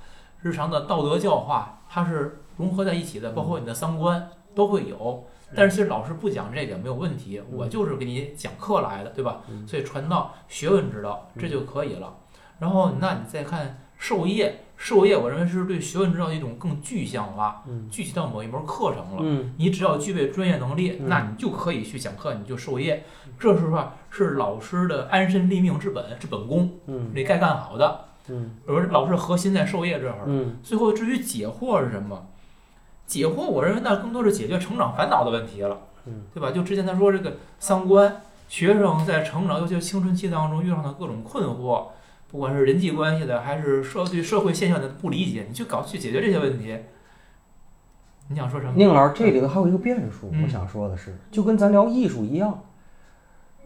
[0.42, 5.24] 日常的道德教化，它是融合在一起的，包括你的三观都会有。
[5.54, 9.40] 但是其实老师不讲这个没有问题，我就是给你讲课来的，对吧？
[9.48, 12.16] 嗯所以传道学问之道这就可以了。
[12.58, 19.18] 然后那你再看授业，授业我认为是对学问之道的一种更具象化，嗯具体到某一门课程了。
[19.20, 23.04] 嗯你只要具备专业能力，嗯那你就可以去讲课，你就授业。
[23.38, 28.04] 这时候啊，是老师的安身立命之本，之本功，嗯你该干好的。
[28.28, 30.24] 嗯而老师核心在授业这会儿。
[30.26, 32.26] 嗯最后至于解惑是什么？
[33.10, 36.52] 解惑，我认为那更多是解决成长烦恼的问题了，嗯对吧？
[36.52, 41.86] 就之前他说这个三观，学生在成长，尤其是青春期当中遇上的各种困惑，
[42.28, 46.78] 不管是人际关系的，还是社对社会现象的不理解，你去搞去解决这些问题。
[48.28, 48.74] 你想说什么？
[48.76, 52.62] 宁老师，这里头还有一个变数，嗯我想说的是，就跟咱聊艺术一样，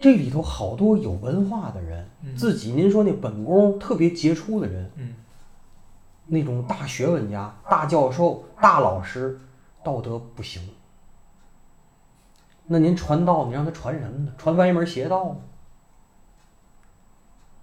[0.01, 5.13] 这里头好多有文化的人，嗯自己您说那本宫特别杰出的人，嗯
[6.27, 9.41] 那种大学问家、大教授、大老师，
[9.83, 10.63] 道德不行。
[12.67, 14.33] 那您传道，你让他传什么呢？
[14.39, 15.37] 传歪门邪道吗？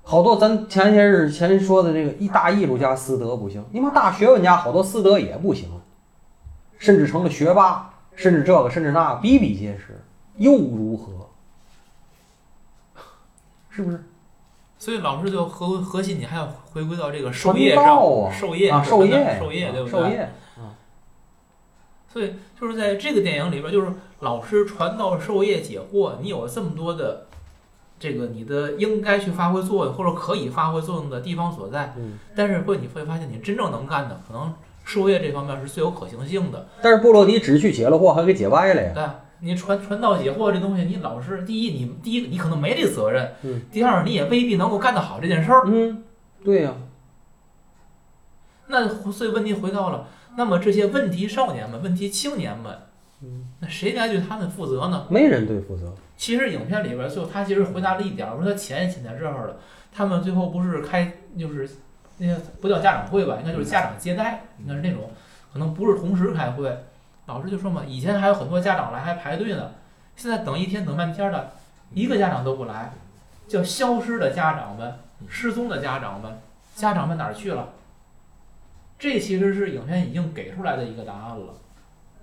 [0.03, 5.69] 好多咱前些日前说的这个一大艺术家私德不行，你妈大学问家好多私德也不行，
[6.77, 10.03] 甚至成了学霸，甚至这个甚至那个比比皆是，
[10.37, 11.29] 又如何？
[13.69, 14.03] 是不是？
[14.81, 17.85] 所以老师就核核心，你还要回归到这个授业上，
[18.33, 19.91] 授业是授业，授业，啊对不对？
[19.91, 20.29] 授业，
[22.11, 27.27] 所以就是在这个电影里边，就是老师传道授业解惑，你有这么多的
[27.99, 32.17] 这个你的应该去发挥作用或者可以发挥作用的地方所在，嗯。
[32.35, 34.51] 但是会你会发现，你真正能干的，可能
[34.83, 36.67] 授业这方面是最有可行性的。
[36.81, 38.91] 但是布洛迪只去解了惑，还给解歪了呀。
[38.95, 39.03] 对，
[39.43, 45.63] 你传传道解惑这东西，你老师第一，你第一你可能没这责任，嗯第二你也未必能够干得好这件事儿。
[45.65, 46.03] 嗯，
[46.43, 46.73] 对呀、
[48.67, 52.71] 那所以问题回到了，那么这些问题少年们、问题青年们，
[53.23, 55.07] 嗯，那谁该对他们负责呢？
[55.09, 55.91] 没人对负责。
[56.15, 59.57] 其实影片里边最后他其实回答了一点儿，我说他钱也请在这儿了，
[59.91, 61.67] 他们最后不是开就是
[62.19, 65.09] 那不叫家长会吧，应该就是家长接待，应该是那种，
[65.51, 66.77] 可能不是同时开会。
[67.31, 69.71] 老师就说嘛，以前还有很多家长来还排队呢，
[70.17, 71.51] 现在等一天等半天的，
[71.93, 72.91] 一个家长都不来，
[73.47, 74.95] 叫消失的家长们，
[75.29, 76.41] 失踪的家长们，
[76.75, 77.69] 家长们哪儿去了？
[78.99, 81.53] 这其实是影片已经给出来的一个答案了，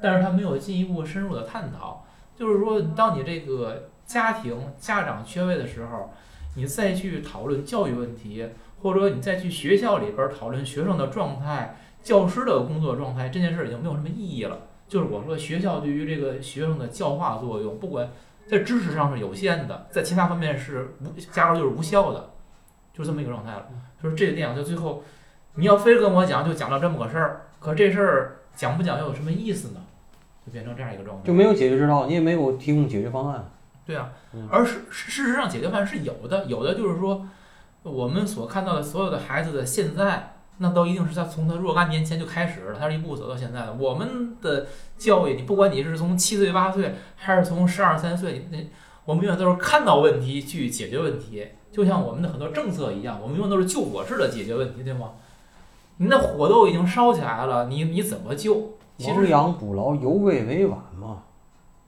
[0.02, 2.04] 但是他没有进一步深入的探讨。
[2.36, 6.12] 就是说，当你这个家庭家长缺位的时候，
[6.54, 8.46] 你再去讨论教育问题，
[8.82, 14.67] 或者说你再去学校里边讨论学生的状态、教师的工作状态，这件事已经没有什么意义了。
[14.88, 18.10] 就是我说，学校对于这个学生的教化作用，不管
[18.46, 22.30] 在知识上是有限的，在其他方面是无，加入就是无效的，
[22.92, 23.66] 就这么一个状态了。
[24.02, 25.04] 就是这个电影就最后。
[25.54, 29.80] 你要非跟我讲，就讲到这么个事儿，可这事儿讲不讲又有什么意思呢？
[30.46, 33.50] 就变成这样一个状态，就没有解决之道，你也没有提供解决方案。
[33.84, 34.12] 对啊，
[34.48, 37.26] 而事事实上解决方案是有的，有的就是说，
[37.82, 43.72] 我们所看到的所有的孩子的现在，那都一定是他从他若干年前就开始了，他是一步走到现在的。
[43.72, 44.66] 我们的
[44.96, 48.58] 教育，你不管你是从七岁八岁，还是从十二三岁，那
[49.04, 55.12] 我们永远都是看到问题去解决问题，就像我们的很多政策一样，我们永远都是救火式的解决问题，对吗？
[55.98, 58.54] 你那火都已经烧起来了，你你怎么救？
[59.06, 61.22] 亡羊补牢，犹未为晚嘛，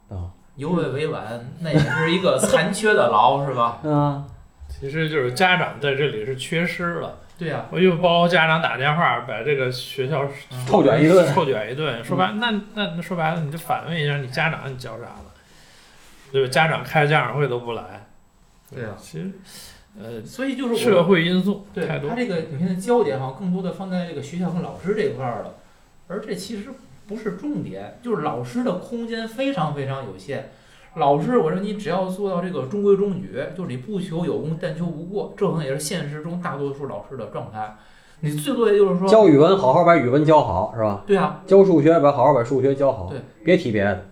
[0.09, 3.81] 啊，犹未为晚，那也是一个残缺的牢，是吧？
[3.85, 4.25] 嗯，
[4.69, 7.17] 其实就是家长在这里是缺失了。
[7.41, 10.29] 对呀，我又包家长打电话把这个学校
[10.69, 12.05] 臭卷一顿，臭卷一顿。
[12.05, 15.25] 说白，那那说白了，你就反问一下，你家长你教啥了？
[16.31, 16.51] 对吧？
[16.51, 18.07] 家长开家长会都不来。
[18.71, 19.31] 对啊，其实。
[19.99, 25.55] 呃，所以就是社会因素对他这个你现在焦点好像，更多的放在这个学校跟老师这块儿了，
[26.09, 26.69] 而这其实
[27.09, 30.53] 不是重点，就是老师的空间非常非常有限。
[30.95, 37.77] 老师，我说你只要做到这个中规中矩，就是你不求有功，但求无过，这可能也是现实中大多数老师的状态。
[38.21, 41.05] 你最多也就是说教语文，好好把语文教好，是吧？
[41.07, 41.43] 对啊。
[41.47, 43.07] 教数学，把好好把数学教好。
[43.09, 44.07] 对，别提别的。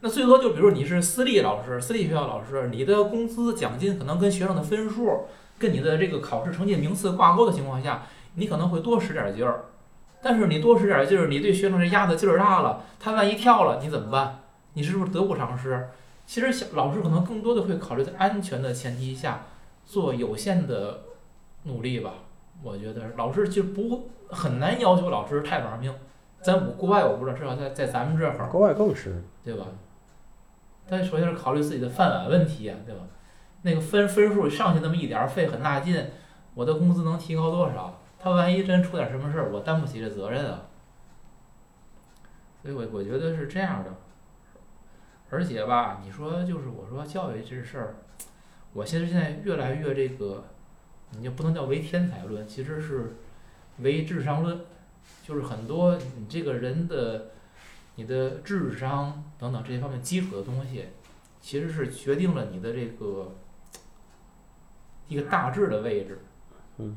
[0.00, 5.26] 那最多就比如你是私立老师，私立学校老师，你的工资奖金可能跟学生的分数、
[5.58, 8.02] 跟你的这个考试成绩名次挂钩的情况下，
[8.34, 9.66] 你可能会多使点劲儿。
[10.20, 14.40] 但是你多使点劲儿，你对学生这压的劲儿大了，他万一跳了，你怎么办？
[14.74, 15.88] 你是不是得不偿失？
[16.26, 19.46] 其实小老师可能更多的会考虑在安全的前提下
[19.84, 21.00] 做有限的
[21.64, 22.14] 努力吧。
[22.62, 25.94] 我觉得老师其实不很难要求老师太玩命。
[26.40, 29.66] 在国外我不知道，至少在在咱们这儿，国外更是，对吧？
[30.86, 33.00] 但首先是考虑自己的饭碗问题呀，对吧？
[33.62, 36.10] 那个分分数上去那么一点儿，费很大劲，
[36.54, 37.98] 我的工资能提高多少？
[38.18, 40.62] 他万一真出点什么事儿，我担不起这责任啊。
[42.62, 43.90] 所以我我觉得是这样的。
[45.30, 47.96] 而且吧，你说就是我说教育这事儿，
[48.72, 50.44] 我其实现在越来越这个，
[51.12, 53.16] 你就不能叫唯天才论，其实是
[53.78, 54.60] 唯智商论，
[55.22, 57.30] 就是很多你这个人的。
[57.96, 60.86] 你的智商等等这些方面基础的东西，
[61.40, 63.36] 其实是决定了你的这个
[65.06, 66.18] 一个大致的位置。
[66.78, 66.96] 嗯。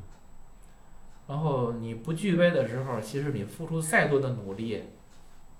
[1.28, 4.86] 然后你不具备的时候，其实你付出再多的努力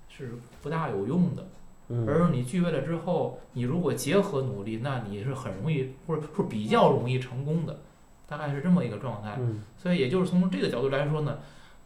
[0.08, 1.46] 是不大有用的。
[1.88, 2.06] 嗯。
[2.08, 7.80] 而你具备了之后，你如果结合努力，那你是很容易或者说比较容易成功的，
[8.26, 9.36] 大概是这么一个状态。
[9.38, 9.62] 嗯。
[9.76, 11.38] 所以也就是从这个角度来说呢。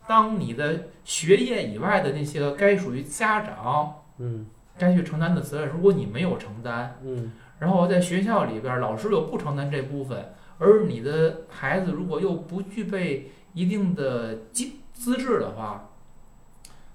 [0.05, 15.91] 当你的学业以外的那些该属于家长，嗯，该去承担的责任，如果你没有承担，嗯，然后在学校里边老师又不承担这部分，而你的孩子如果又不具备一定的资资质的话，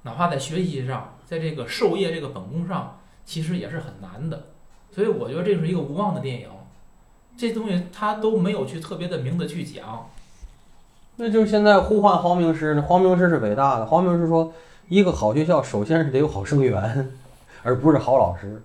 [0.02, 2.97] 哪怕在学习上，在这个授业这个本功上，
[3.28, 4.48] 其实也是很难的。
[4.92, 6.48] 所以我觉得这是一个无望的电影，
[7.38, 10.10] 这东西他都没有去特别的明的去讲。
[11.18, 13.86] 那就是现在呼唤黄明师，黄明师是伟大的。
[13.86, 14.52] 黄明师说，
[14.88, 17.12] 一个好学校首先是得有好生源，
[17.64, 18.62] 而不是好老师。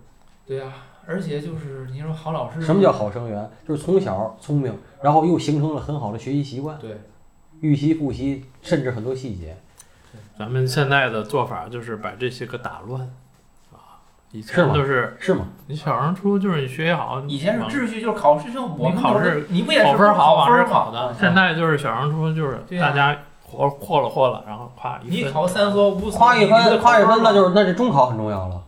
[0.46, 0.72] 对啊，
[1.06, 3.50] 而且就是你说好老师，什么叫好生源？
[3.66, 4.72] 就是从小聪明，
[5.02, 6.78] 然后又形成了很好的学习习惯。
[6.78, 7.00] 对，
[7.60, 9.56] 预习、复习，甚至很多细节。
[10.38, 13.10] 咱们现在的做法就是把这些个打乱。
[14.32, 15.46] 以前都是是吗？
[15.66, 21.14] 你小升初就是你学习好，以前是秩序，就是考试就我们考试，你不也考分好往这考的？
[21.20, 25.10] 现在就是小升初就是大家活和了和了，然后夸一分。
[25.10, 28.62] 你考三和五，夸一分，夸一分，那就是那这中考很重要了。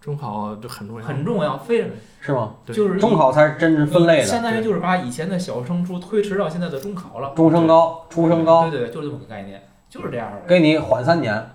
[0.00, 2.54] 中考就很重要，很重要，非常是吗？
[2.66, 4.24] 就是中考才是真正分类的。
[4.24, 7.32] 相当于就是把以前的小升初推迟到现在的中考了。
[7.36, 10.40] 中升高，初升高，对对，就是这么个概念，就是这样的。
[10.48, 11.50] 给你缓三年，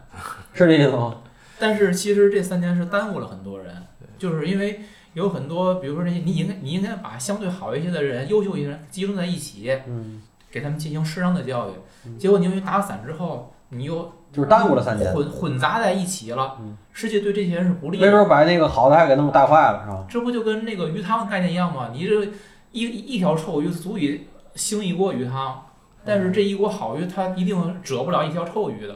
[0.53, 1.15] 是这意思吗？
[1.59, 3.75] 但是其实这三年是耽误了很多人。
[4.17, 4.79] 就是因为
[5.13, 11.73] 有很多，比如说那些，你应该你应该把相对好一些的人、优秀一些人集中在一起，嗯，给他们进行适当的教育，
[12.05, 18.11] 嗯结果你由于打散之后，你又就是耽误了三年，混混杂在一起了嗯，世界对这些人是不利没的。
[18.13, 20.05] 准把那个好的还给弄带坏了，是吧？
[20.09, 21.89] 这不就跟那个鱼汤概念一样吗？
[21.93, 22.23] 你这
[22.71, 25.61] 一一条臭鱼足以兴一锅鱼汤，
[26.05, 28.95] 但是这一锅好鱼它一定折不了一条臭鱼的，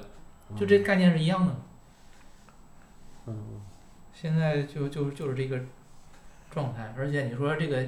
[0.57, 1.51] 就这概念是一样的。
[1.51, 1.55] 嗯，
[4.21, 5.57] 现在就就就是这个
[6.51, 7.85] 状态，而且你说这个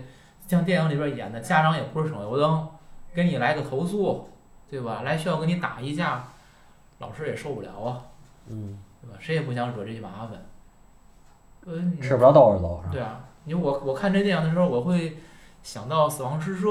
[0.48, 2.70] 像电影里边演的，家长也不是省油灯，
[3.14, 4.30] 给你来个投诉，
[4.70, 5.02] 对吧？
[5.02, 6.24] 来学校跟你打一架，
[7.00, 8.02] 老师也受不了啊，
[8.48, 9.18] 嗯，对吧？
[9.20, 10.42] 谁也不想惹这些麻烦。
[11.66, 12.94] 呃，你吃不着兜着走，是吧？
[12.94, 15.18] 对啊，因为我我看这电影的时候，我会
[15.62, 16.70] 想到《死亡诗社》，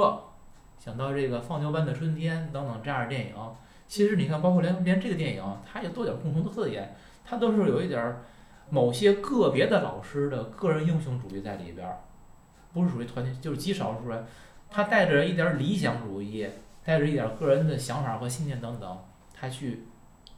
[0.83, 3.35] 想到这个《放牛班的春天》等等这样的电影。
[3.87, 6.97] 其实你看，包括连连这个电影，它也都有点共同的特点，
[7.27, 8.23] 它都是有一点儿
[8.71, 11.99] 某些个别的老师的个人英雄主义在里边儿，
[12.73, 14.25] 不是属于团体，就是极少数人，
[14.71, 16.47] 他带着一点儿理想主义，
[16.85, 18.99] 带着一点儿个人的想法和信念等等，
[19.35, 19.85] 他去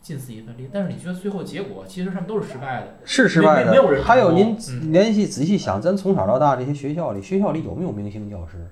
[0.01, 0.69] 尽自己一份力。
[0.73, 2.95] 但是你觉得最后结果，其实他们都是失败的。
[3.05, 4.03] 是失败的没有。
[4.03, 4.57] 还有您
[4.91, 8.69] 联系仔细想，咱从小到大这些学校里，学校里有没有明星教师？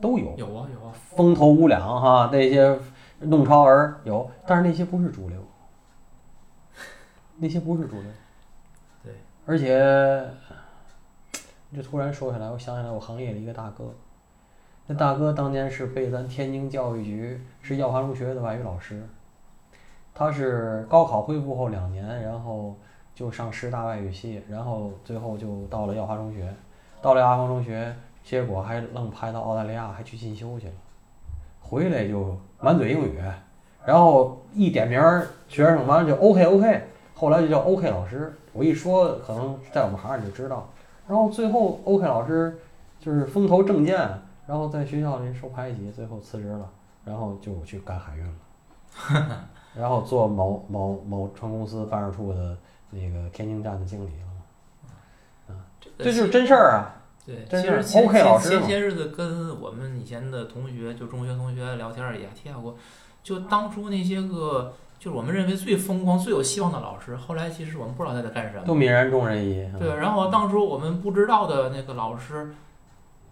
[0.00, 2.78] 都有，有啊有啊，风头无两哈，那些
[3.20, 5.38] 弄潮儿有，但是那些不是主流，
[7.36, 8.04] 那些不是主流。
[9.46, 9.78] 而且，
[11.74, 13.84] 这突然说起来，我想起来我行业里一个大哥，
[14.86, 19.06] 那大哥当年是被咱天津教育局是耀华中学的外语老师，
[20.14, 22.74] 他是高考恢复后两年，然后
[23.14, 26.50] 就上师大外语系，然后最后就到了耀华中学，
[27.02, 30.72] 到了耀华中学，结果还愣派到澳大利亚，还去进修去了，
[31.60, 33.20] 回来就满嘴英语，
[33.84, 38.32] 然后一点名儿学生完了就 OK OK，后来就叫 OK 老师。
[38.52, 40.68] 我一说，可能在我们行里就知道。
[41.08, 42.58] 然后最后 OK 老师
[43.00, 43.94] 就是风头正劲，
[44.46, 46.70] 然后在学校里受排挤，最后辞职了，
[47.04, 52.56] 然后就去干海运了， 然后做某某某船公司办事处的
[52.90, 55.54] 那个天津站的经理了。
[55.54, 55.66] 啊
[55.98, 57.02] 这就是真事儿啊！
[57.26, 62.76] 对，真是其实前 OK 老师嘛前前些日子跟我们以前的同学，就中学同学聊天儿也提到过，
[63.22, 68.64] 就当初那些个就是我们认为最风光、最有希望的老师，后来其实我们不知道他在干什么。
[68.66, 69.68] 都泯然众人矣。
[69.78, 72.54] 对，然后当初我们不知道的那个老师，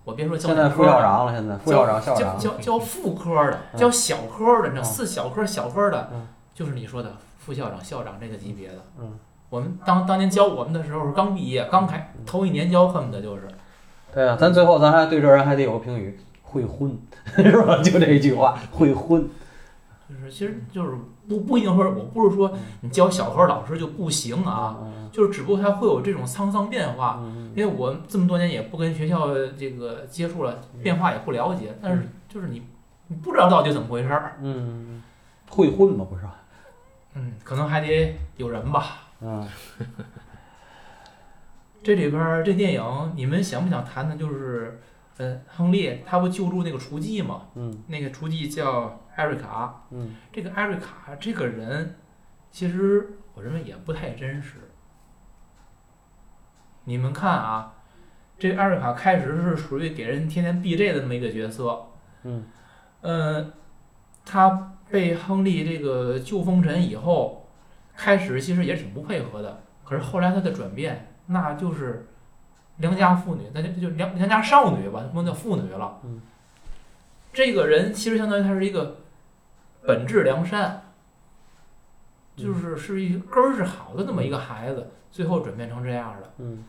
[0.04, 2.38] 我别说教现在副校长了，现在副校长、校教长。
[2.38, 8.74] 教教副科的，嗯教小科的，你知道嗯四小科小科的嗯，就是你说的副校长、校长这个级别的。
[8.98, 13.48] 嗯，我们当当年教我们的时候是刚毕业，刚开头一年教，恨不得就是。
[14.12, 16.98] 对啊，咱最后咱还对这人还得有个评语，会混，
[17.36, 17.80] 是吧？
[17.82, 19.26] 就这一句话，会混。
[20.08, 20.90] 就是其实就是
[21.28, 27.20] 不不一定说，我不是说你教小科老师就不行啊，嗯就是只不过他会有这种沧桑变化。
[27.22, 32.62] 嗯因为我这么多年也不跟学校这个接触了，变化也不了解，但是就是你
[33.08, 35.02] 你不知道到底怎么回事儿，嗯，
[35.50, 36.22] 会混吗，不是？
[37.14, 39.02] 嗯，可能还得有人吧。
[39.20, 39.46] 嗯，
[41.82, 44.80] 这里边儿这电影你们想不想谈谈就是，
[45.22, 47.84] 呃，亨利他不救助那个雏妓吗，嗯。
[47.86, 50.16] 那个雏妓叫艾瑞卡，嗯。
[50.32, 51.96] 这个艾瑞卡这个人，
[52.50, 54.56] 其实我认为也不太真实。
[56.84, 57.74] 你们看啊，
[58.36, 61.86] 这个艾瑞卡开始是属于给人天天 BJ 的这么一个角色，
[62.24, 62.44] 嗯。
[63.00, 63.52] 呃，
[64.24, 67.48] 他被亨利这个救封尘以后，
[67.94, 72.08] 开始其实也挺不配合的，可是后来他的转变，那就是
[72.78, 75.98] 良家妇女，那就就良良家少女吧，不能叫妇女了。
[76.04, 76.20] 嗯
[77.32, 78.96] 这个人其实相当于他是一个
[79.86, 80.82] 本质良善，
[82.36, 86.30] 就是是一根儿是好的那么一个孩子，最后转变成这样的。
[86.38, 86.64] 嗯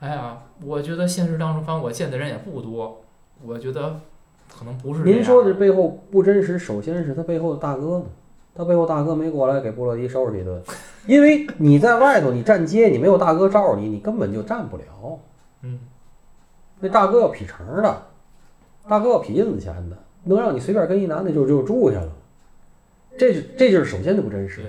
[0.00, 3.02] 哎呀，我觉得现实当中，反正我见的人也不多，
[3.42, 3.98] 我觉得
[4.48, 5.02] 可能不是。
[5.02, 8.04] 您说这背后不真实，首先是他背后的大哥呢，
[8.54, 10.62] 他背后大哥没过来给布洛迪收拾一顿，
[11.08, 14.84] 因为你在外头你站街，你没有大哥罩着你，你根本就站不了。
[15.64, 15.78] 嗯，
[16.80, 18.02] 那大哥要劈成的，
[18.86, 22.12] 大哥要劈印子钱的，能让你随便跟一男的就就住下了，
[23.16, 24.60] 这是这就是首先的不真实。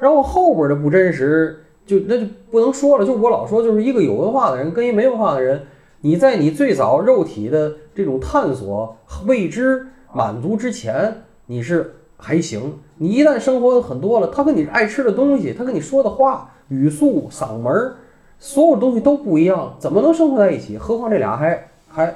[0.00, 3.04] 然后后边的不真实，就那就不能说了。
[3.04, 5.62] 就我老说，就是一个有文化的人跟一没文化的人，
[6.00, 8.96] 你在你最早肉体的这种探索、
[9.26, 12.78] 未知、满足之前，你是还行。
[12.96, 17.96] 你一旦生活很多了，他跟你爱吃的东西，他跟你说的话、语速、嗓门儿，
[18.38, 20.76] 所有东西都不一样，怎么能生活在一起？
[20.78, 22.14] 何况这俩还还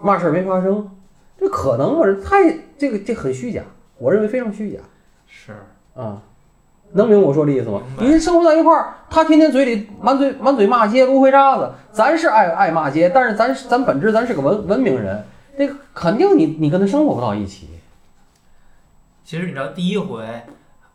[0.00, 0.90] 嘛事儿没发生，
[1.38, 2.04] 这可能吗？
[2.04, 3.62] 这太这个这很虚假，
[3.98, 4.78] 我认为非常虚假。
[5.26, 5.54] 是。
[5.94, 6.20] 啊，
[6.92, 7.82] 能明白我说的意思吗？
[7.98, 15.24] 你生活在一块儿，他天天嘴里满嘴满嘴骂街、芦荟渣子，咱是爱爱骂街，但是咱咱本质咱是个文文明人，
[15.56, 17.68] 这个肯定你你跟他生活不到一起。
[19.24, 20.26] 其实你知道第一回，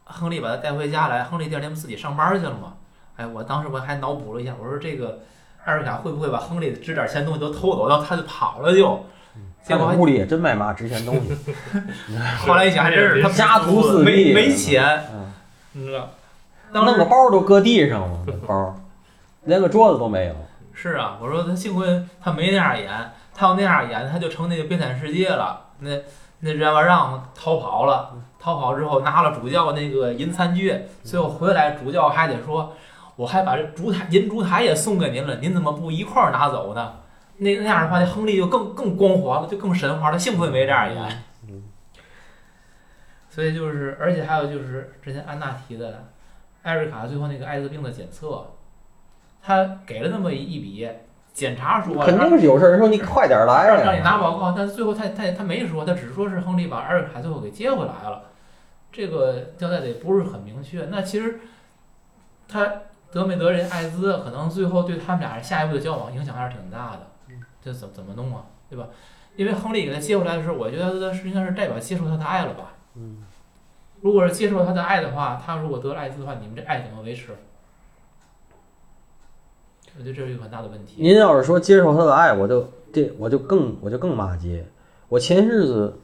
[0.03, 2.73] 亨利把他带回家来，亨利第二天不自己上班去了吗？
[3.17, 5.19] 哎，我当时我还脑补了一下，我说这个
[5.65, 9.05] 艾瑞卡会不会把亨利的值点钱东西都偷走，然后他就跑了就。
[9.61, 11.37] 结果屋里也真没嘛值钱东西。
[12.39, 15.03] 后来一想，这是他家徒四壁，没没钱，
[15.73, 16.09] 你知道？
[16.71, 18.75] 弄个包都搁地上了，包
[19.43, 20.35] 连个桌子都没有。
[20.73, 22.89] 是啊，我说他幸亏他没那样演，
[23.33, 25.65] 他要那样演，他就成那个悲惨世界了。
[25.79, 25.89] 那
[26.39, 32.73] 那任万让逃跑了，逃跑之后拿了主教那个银餐具，最后回来主教还得说，
[33.17, 36.93] 我还把这烛台银烛台也送给您了，您怎么不一块儿拿走呢？
[37.39, 40.17] 那那样的话，那亨利就更更光滑了，就更神话了。
[40.17, 41.23] 幸亏没这样演。
[43.29, 46.05] 所以就是，而且还有就是之前安娜提的。
[46.63, 48.45] 艾瑞卡最后那个艾滋病的检测，
[49.41, 50.89] 他给了那么一笔，
[51.31, 54.51] 检查说肯定是有事儿，说你快点来，让你拿报告。
[54.51, 58.23] 但是最后他他他没说，他只说是亨利把艾瑞卡最后给接回来了，
[58.91, 60.85] 这个交代的也不是很明确。
[60.91, 61.39] 那其实
[62.49, 62.67] 他
[63.11, 67.07] 得没德人艾滋，可能最后对他们俩下一步的交往影响还是挺大的。
[67.61, 68.45] 这怎怎么弄啊？
[68.69, 68.87] 对吧？
[69.35, 72.73] 因为亨利给他接回来的时候，我觉得他是应该是代表接受他的爱了吧？
[72.95, 73.23] 嗯。
[74.01, 77.31] 如果是接受他的爱的话，他如果得了艾滋的话，你们这爱怎么维持？
[79.97, 81.01] 我觉得这是一个很大的问题。
[81.01, 84.63] 您要是说接受他的爱，我就这我就更我就更骂街。
[85.09, 85.99] 我前日子，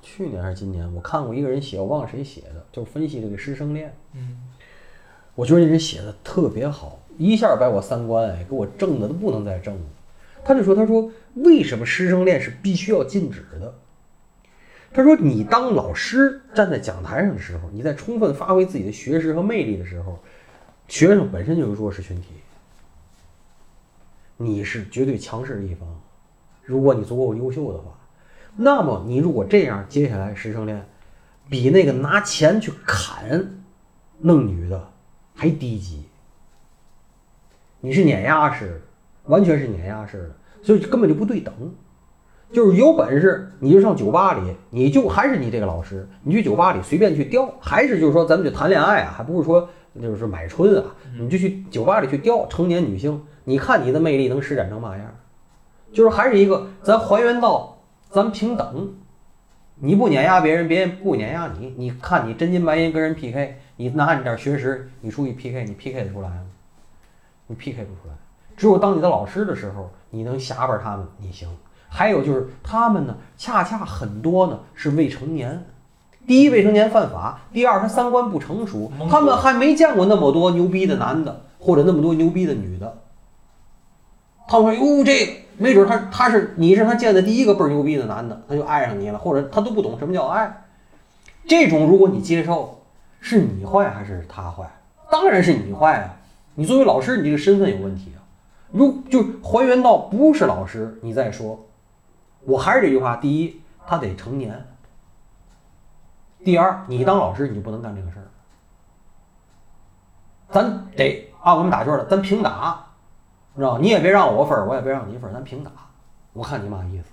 [0.00, 3.92] 去年还是今年，我看过一个人写，我忘了谁写的，就是分析这个师生恋。
[4.12, 4.42] 嗯，
[5.36, 9.80] 我觉得这人写的特别好，一下把我三观哎给我正的都不能再正了。
[10.44, 13.72] 他就说，他说为什么师生恋是必须要禁止的？
[14.92, 20.18] 他说：“你当老师站在讲台上的时候，你在充分发挥自己的学识和魅力的时候，
[20.88, 22.28] 学生本身就是弱势群体，
[24.38, 25.86] 你是绝对强势的一方。
[26.64, 27.98] 如果你足够优秀的话，
[28.56, 30.86] 那么你如果这样，接下来师生恋
[31.50, 33.60] 比那个拿钱去砍
[34.20, 34.92] 弄女的
[35.36, 36.02] 还低级。
[37.80, 38.80] 你是碾压式的，
[39.26, 41.54] 完全是碾压式的，所以根本就不对等。”
[42.52, 49.68] 就是有本事，你就上酒吧里，你就还是你这个老师，你去酒吧里随便去钓，还是就是说咱们就谈恋爱啊，还不是说
[50.00, 50.84] 就是买春啊，
[51.18, 55.12] 你就去酒吧里去钓成年女性，你看你的魅力能施展成嘛样？
[55.92, 57.78] 就是还是一个咱还原到
[58.10, 58.94] 咱平等，
[59.80, 66.42] 你不碾压别人，别人不碾压你，你看你真金白银跟人 PK，你拿你点学识，你出去 PK，你 PK 得出来吗？
[67.46, 68.14] 你 PK 不出来，
[68.56, 71.48] 只有当你的老师的时候，你能下边他们，你行。
[71.88, 75.64] 还有就是他们呢，恰恰很多呢是未成年。
[76.26, 83.02] 第一，未成年犯法；第二，他三观不成熟，他们还没见过那么多牛逼的男的，或者那么多牛逼的女的。
[84.48, 90.64] 他们说：“哟，这没准他他是你是他见的第一个倍儿牛逼的男的，他就爱上你了，或者他都不懂什么叫爱。”
[91.46, 92.75] 这种如果你接受，
[93.28, 94.70] 是你坏还是他坏？
[95.10, 96.14] 当然是你坏啊！
[96.54, 98.22] 你作为老师，你这个身份有问题啊。
[98.70, 101.66] 如就还原到不是老师，你再说。
[102.42, 104.54] 我还是这句话：第一，他得成年；
[106.44, 108.30] 第二，你当老师你就不能干这个事儿。
[110.48, 112.86] 咱得啊，我们打圈了，咱平打，
[113.56, 115.72] 知道你也别让我分，我也别让你分，咱平打。
[116.32, 117.06] 我看你嘛意思？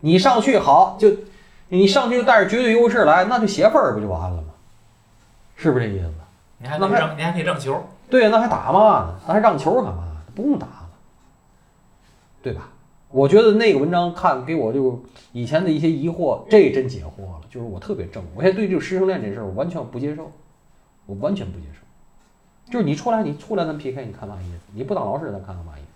[0.00, 1.08] 你上去好，就
[1.68, 4.48] 你上去就带着绝对优势来，那就写分儿不就完了吗？
[5.56, 6.12] 是不是这意思？
[6.58, 7.84] 你还能让，你还可以让球。
[8.08, 9.20] 对那还打嘛呢？
[9.26, 10.04] 那还让球干嘛？
[10.34, 10.88] 不用打了，
[12.42, 12.68] 对吧？
[13.08, 15.02] 我觉得那个文章看给我就
[15.32, 17.40] 以前的一些疑惑，这真解惑了。
[17.48, 20.30] 就是我特别正，我现在对这个师生恋这事儿，我完全不接受，
[21.06, 21.80] 我完全不接受。
[22.70, 24.58] 就是你出来，你出来咱 PK，你看嘛意思？
[24.74, 25.86] 你不当老师，咱看看嘛意思？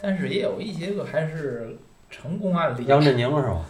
[0.00, 1.76] 但是也有一些个还是
[2.08, 2.84] 成功案例。
[2.86, 3.60] 杨振宁是吧？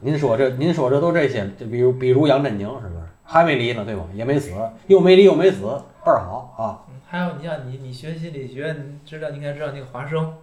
[0.00, 3.00] 您说这，您说这都这些，就比如比如杨振宁是不是？
[3.24, 4.04] 还没离呢，对吧？
[4.14, 4.52] 也没死，
[4.86, 5.62] 又没离又没死，
[6.04, 6.84] 倍儿好啊。
[7.08, 10.34] 还有你像你，你学心理学，你知道你应该知道那个华生。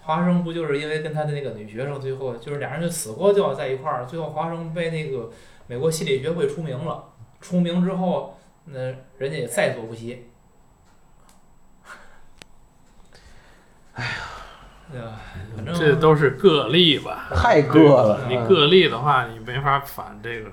[0.00, 5.30] 华生不就是因为跟他的那个女学生，最后就是俩人就死活就要在一块儿，最后华生被那个
[5.66, 7.04] 美国心理学会出名了。
[7.40, 8.78] 出名之后，那
[9.18, 10.26] 人家也在所不惜。
[13.94, 14.10] 哎呀？
[15.56, 17.28] 反正这都是个例吧？
[17.34, 18.26] 太个了。
[18.28, 20.50] 你个例的话，你没法反这个，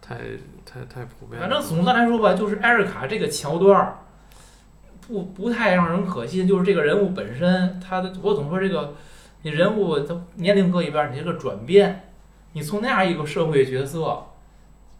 [0.00, 0.16] 太
[0.64, 1.40] 太太普遍。
[1.40, 3.98] 反正总的来说吧，就是艾瑞卡这个桥段儿。
[5.06, 8.94] 不不太让人可信，就是这个人物本身，他的我总说这个，
[9.42, 12.08] 你人物他年龄搁一边，你这个转变，
[12.54, 14.28] 你从那样一个社会角色，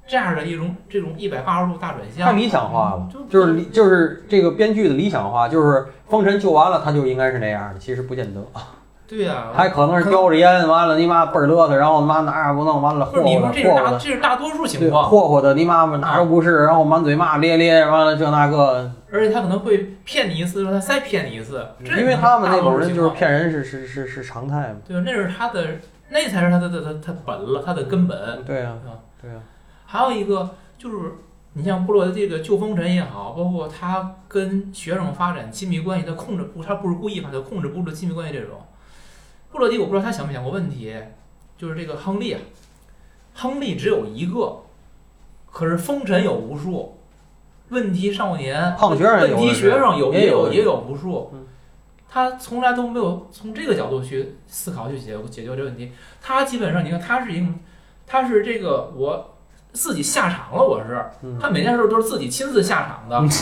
[0.07, 8.41] 这样的一种这种一百八十度大转向，太理想化了，就是就是这个编剧的理想化，就是封神救完了，他就应该是那样的，其实不见得。
[9.07, 24.77] 对呀、还可能是叼着烟，完了你妈倍儿乐呵，然后妈哪也不弄，完了不是你霍霍的说这是大霍霍的，这是大多数情，况，霍霍的你妈妈哪都不是，然后满嘴骂咧咧，完了这那个，而且他可能会骗你一次，他再骗你一次，这因为他们那种种人就是骗人是是是是常态嘛。
[24.89, 25.63] 对，那是他的，
[26.09, 28.19] 那才是他的他他他本了，他的根本。
[28.47, 29.37] 对呀、对吧对呀、
[29.95, 31.13] 还有一个就是，
[31.53, 38.61] 你像部落的这个旧风尘也好，包括他跟学生发展亲密关系，他控制不，他不是故意把他控制不住亲密关系这种。
[39.53, 40.93] 布洛迪我不知道他想没想过问题，
[41.57, 42.41] 就是这个亨利啊，
[43.35, 44.63] 亨利只有一个，
[45.53, 46.99] 可是风尘有无数，
[47.69, 51.47] 问题少年、胖学生问题学生有也有也也有无数嗯，
[52.09, 55.93] 他从来都没有从这个角度去思考去解解决这个问题。
[56.21, 57.47] 他基本上你看他是一个，
[58.09, 59.34] 他是这个我
[59.75, 63.37] 自己下场了，我是嗯他每件事都是自己亲自下场的，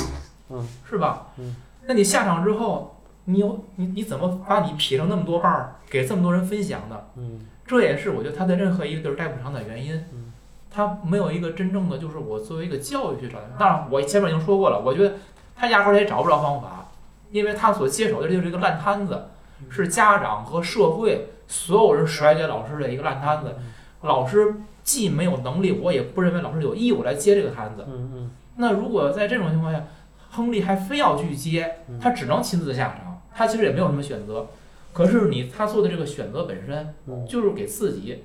[0.51, 1.29] 嗯是吧？
[1.39, 1.55] 嗯
[1.87, 7.09] 那你下场之后，你有你你怎么把你劈成那么多瓣儿，给这么多人分享的？
[7.17, 10.33] 嗯这也是我觉得他的任何一个地儿待不长的原因嗯。
[10.75, 13.59] 他没有一个真正的，就是我作为一个教育去找他。
[13.59, 15.17] 当然，我前面已经说过了，我觉得
[15.55, 16.89] 他压根儿也找不着方法，
[17.31, 19.27] 因为他所接手的就是一个烂摊子，
[19.69, 23.55] 是家长和社会所有人甩给老师的一个烂摊子。
[24.01, 27.85] 老师既没有能力，我也不认为老师有义务来接这个摊子。
[27.89, 29.85] 嗯嗯那如果在这种情况下，
[30.31, 34.47] 亨利还非要去接，嗯他只能亲自下场，他其实也没有什么选择。
[34.93, 38.25] 可是你他做的这个选择本身，嗯就是给自己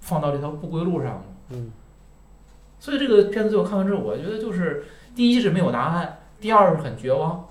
[0.00, 1.24] 放到这条不归路上了。
[1.50, 1.72] 嗯
[2.78, 4.84] 所以这个片子最后看完之后，我觉得就是
[5.14, 7.48] 第一是没有答案，第二是很绝望，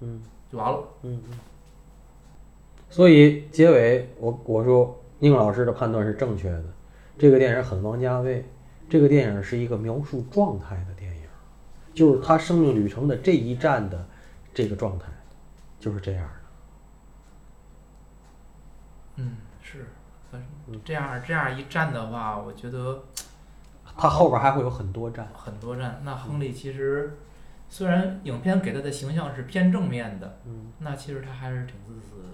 [0.00, 0.22] 嗯
[0.52, 0.82] 就完了。
[1.02, 1.38] 嗯嗯。
[2.90, 6.64] 所以结尾我我说宁老师的判断是正确的，
[7.20, 8.42] 这个电影很王家卫，
[8.88, 11.24] 这个电影是一个描述状态的电影，
[11.92, 14.08] 就是他生命旅程的这一站的
[14.54, 15.04] 这个状态，
[15.78, 16.34] 就是这样的。
[19.16, 19.88] 嗯，是，
[20.32, 23.04] 反正这样这样一站的话，我觉得
[23.98, 25.28] 他后边还会有很多站。
[25.34, 26.00] 很多站。
[26.02, 27.18] 那亨利其实
[27.68, 32.28] 虽然影片给他的形象是偏正面的，嗯那其实他还是挺自私的。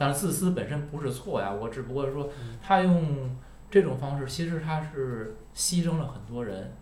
[0.00, 2.30] 当然，自私本身不是错呀，我只不过说
[2.62, 3.36] 他用
[3.70, 6.72] 这种方式，其实他是牺牲了很多人。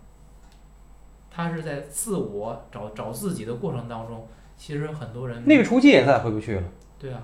[1.29, 6.63] 他是在自我找找自己的过程当中，其实很多人那个雏妓也再回不去了，
[6.97, 7.21] 对啊，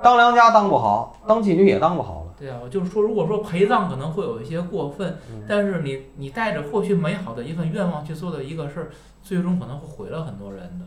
[0.00, 2.34] 当良家当不好，当妓女也当不好了。
[2.38, 8.90] 对啊，我就是说，如果说陪葬可能会有一些过分，嗯但是你你带着或许美好的一份愿望去做的一个事儿，
[9.22, 10.86] 最终可能会毁了很多人的。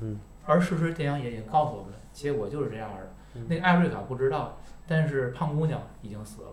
[0.00, 0.20] 嗯。
[0.46, 3.12] 而事实电影也也告诉我们，结果就是这样的。
[3.34, 6.50] 嗯那个艾瑞卡不知道，但是胖姑娘已经死了。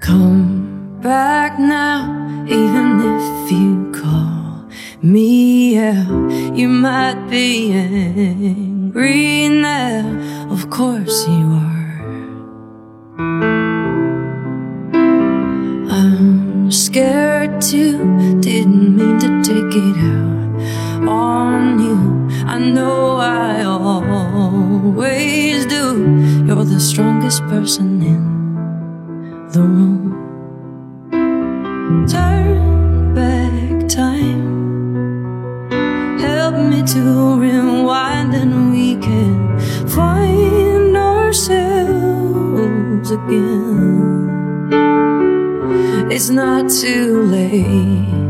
[0.00, 2.08] Come back now,
[2.46, 4.68] even if you call
[5.00, 6.30] me out.
[6.54, 10.04] You might be angry now,
[10.50, 11.79] of course you are.
[19.88, 22.28] It out on you.
[22.46, 26.44] I know I always do.
[26.46, 28.22] You're the strongest person in
[29.52, 30.16] the room.
[32.08, 34.48] Turn back time.
[36.20, 37.02] Help me to
[37.40, 39.58] rewind and we can
[39.88, 44.10] find ourselves again.
[46.10, 48.29] It's not too late.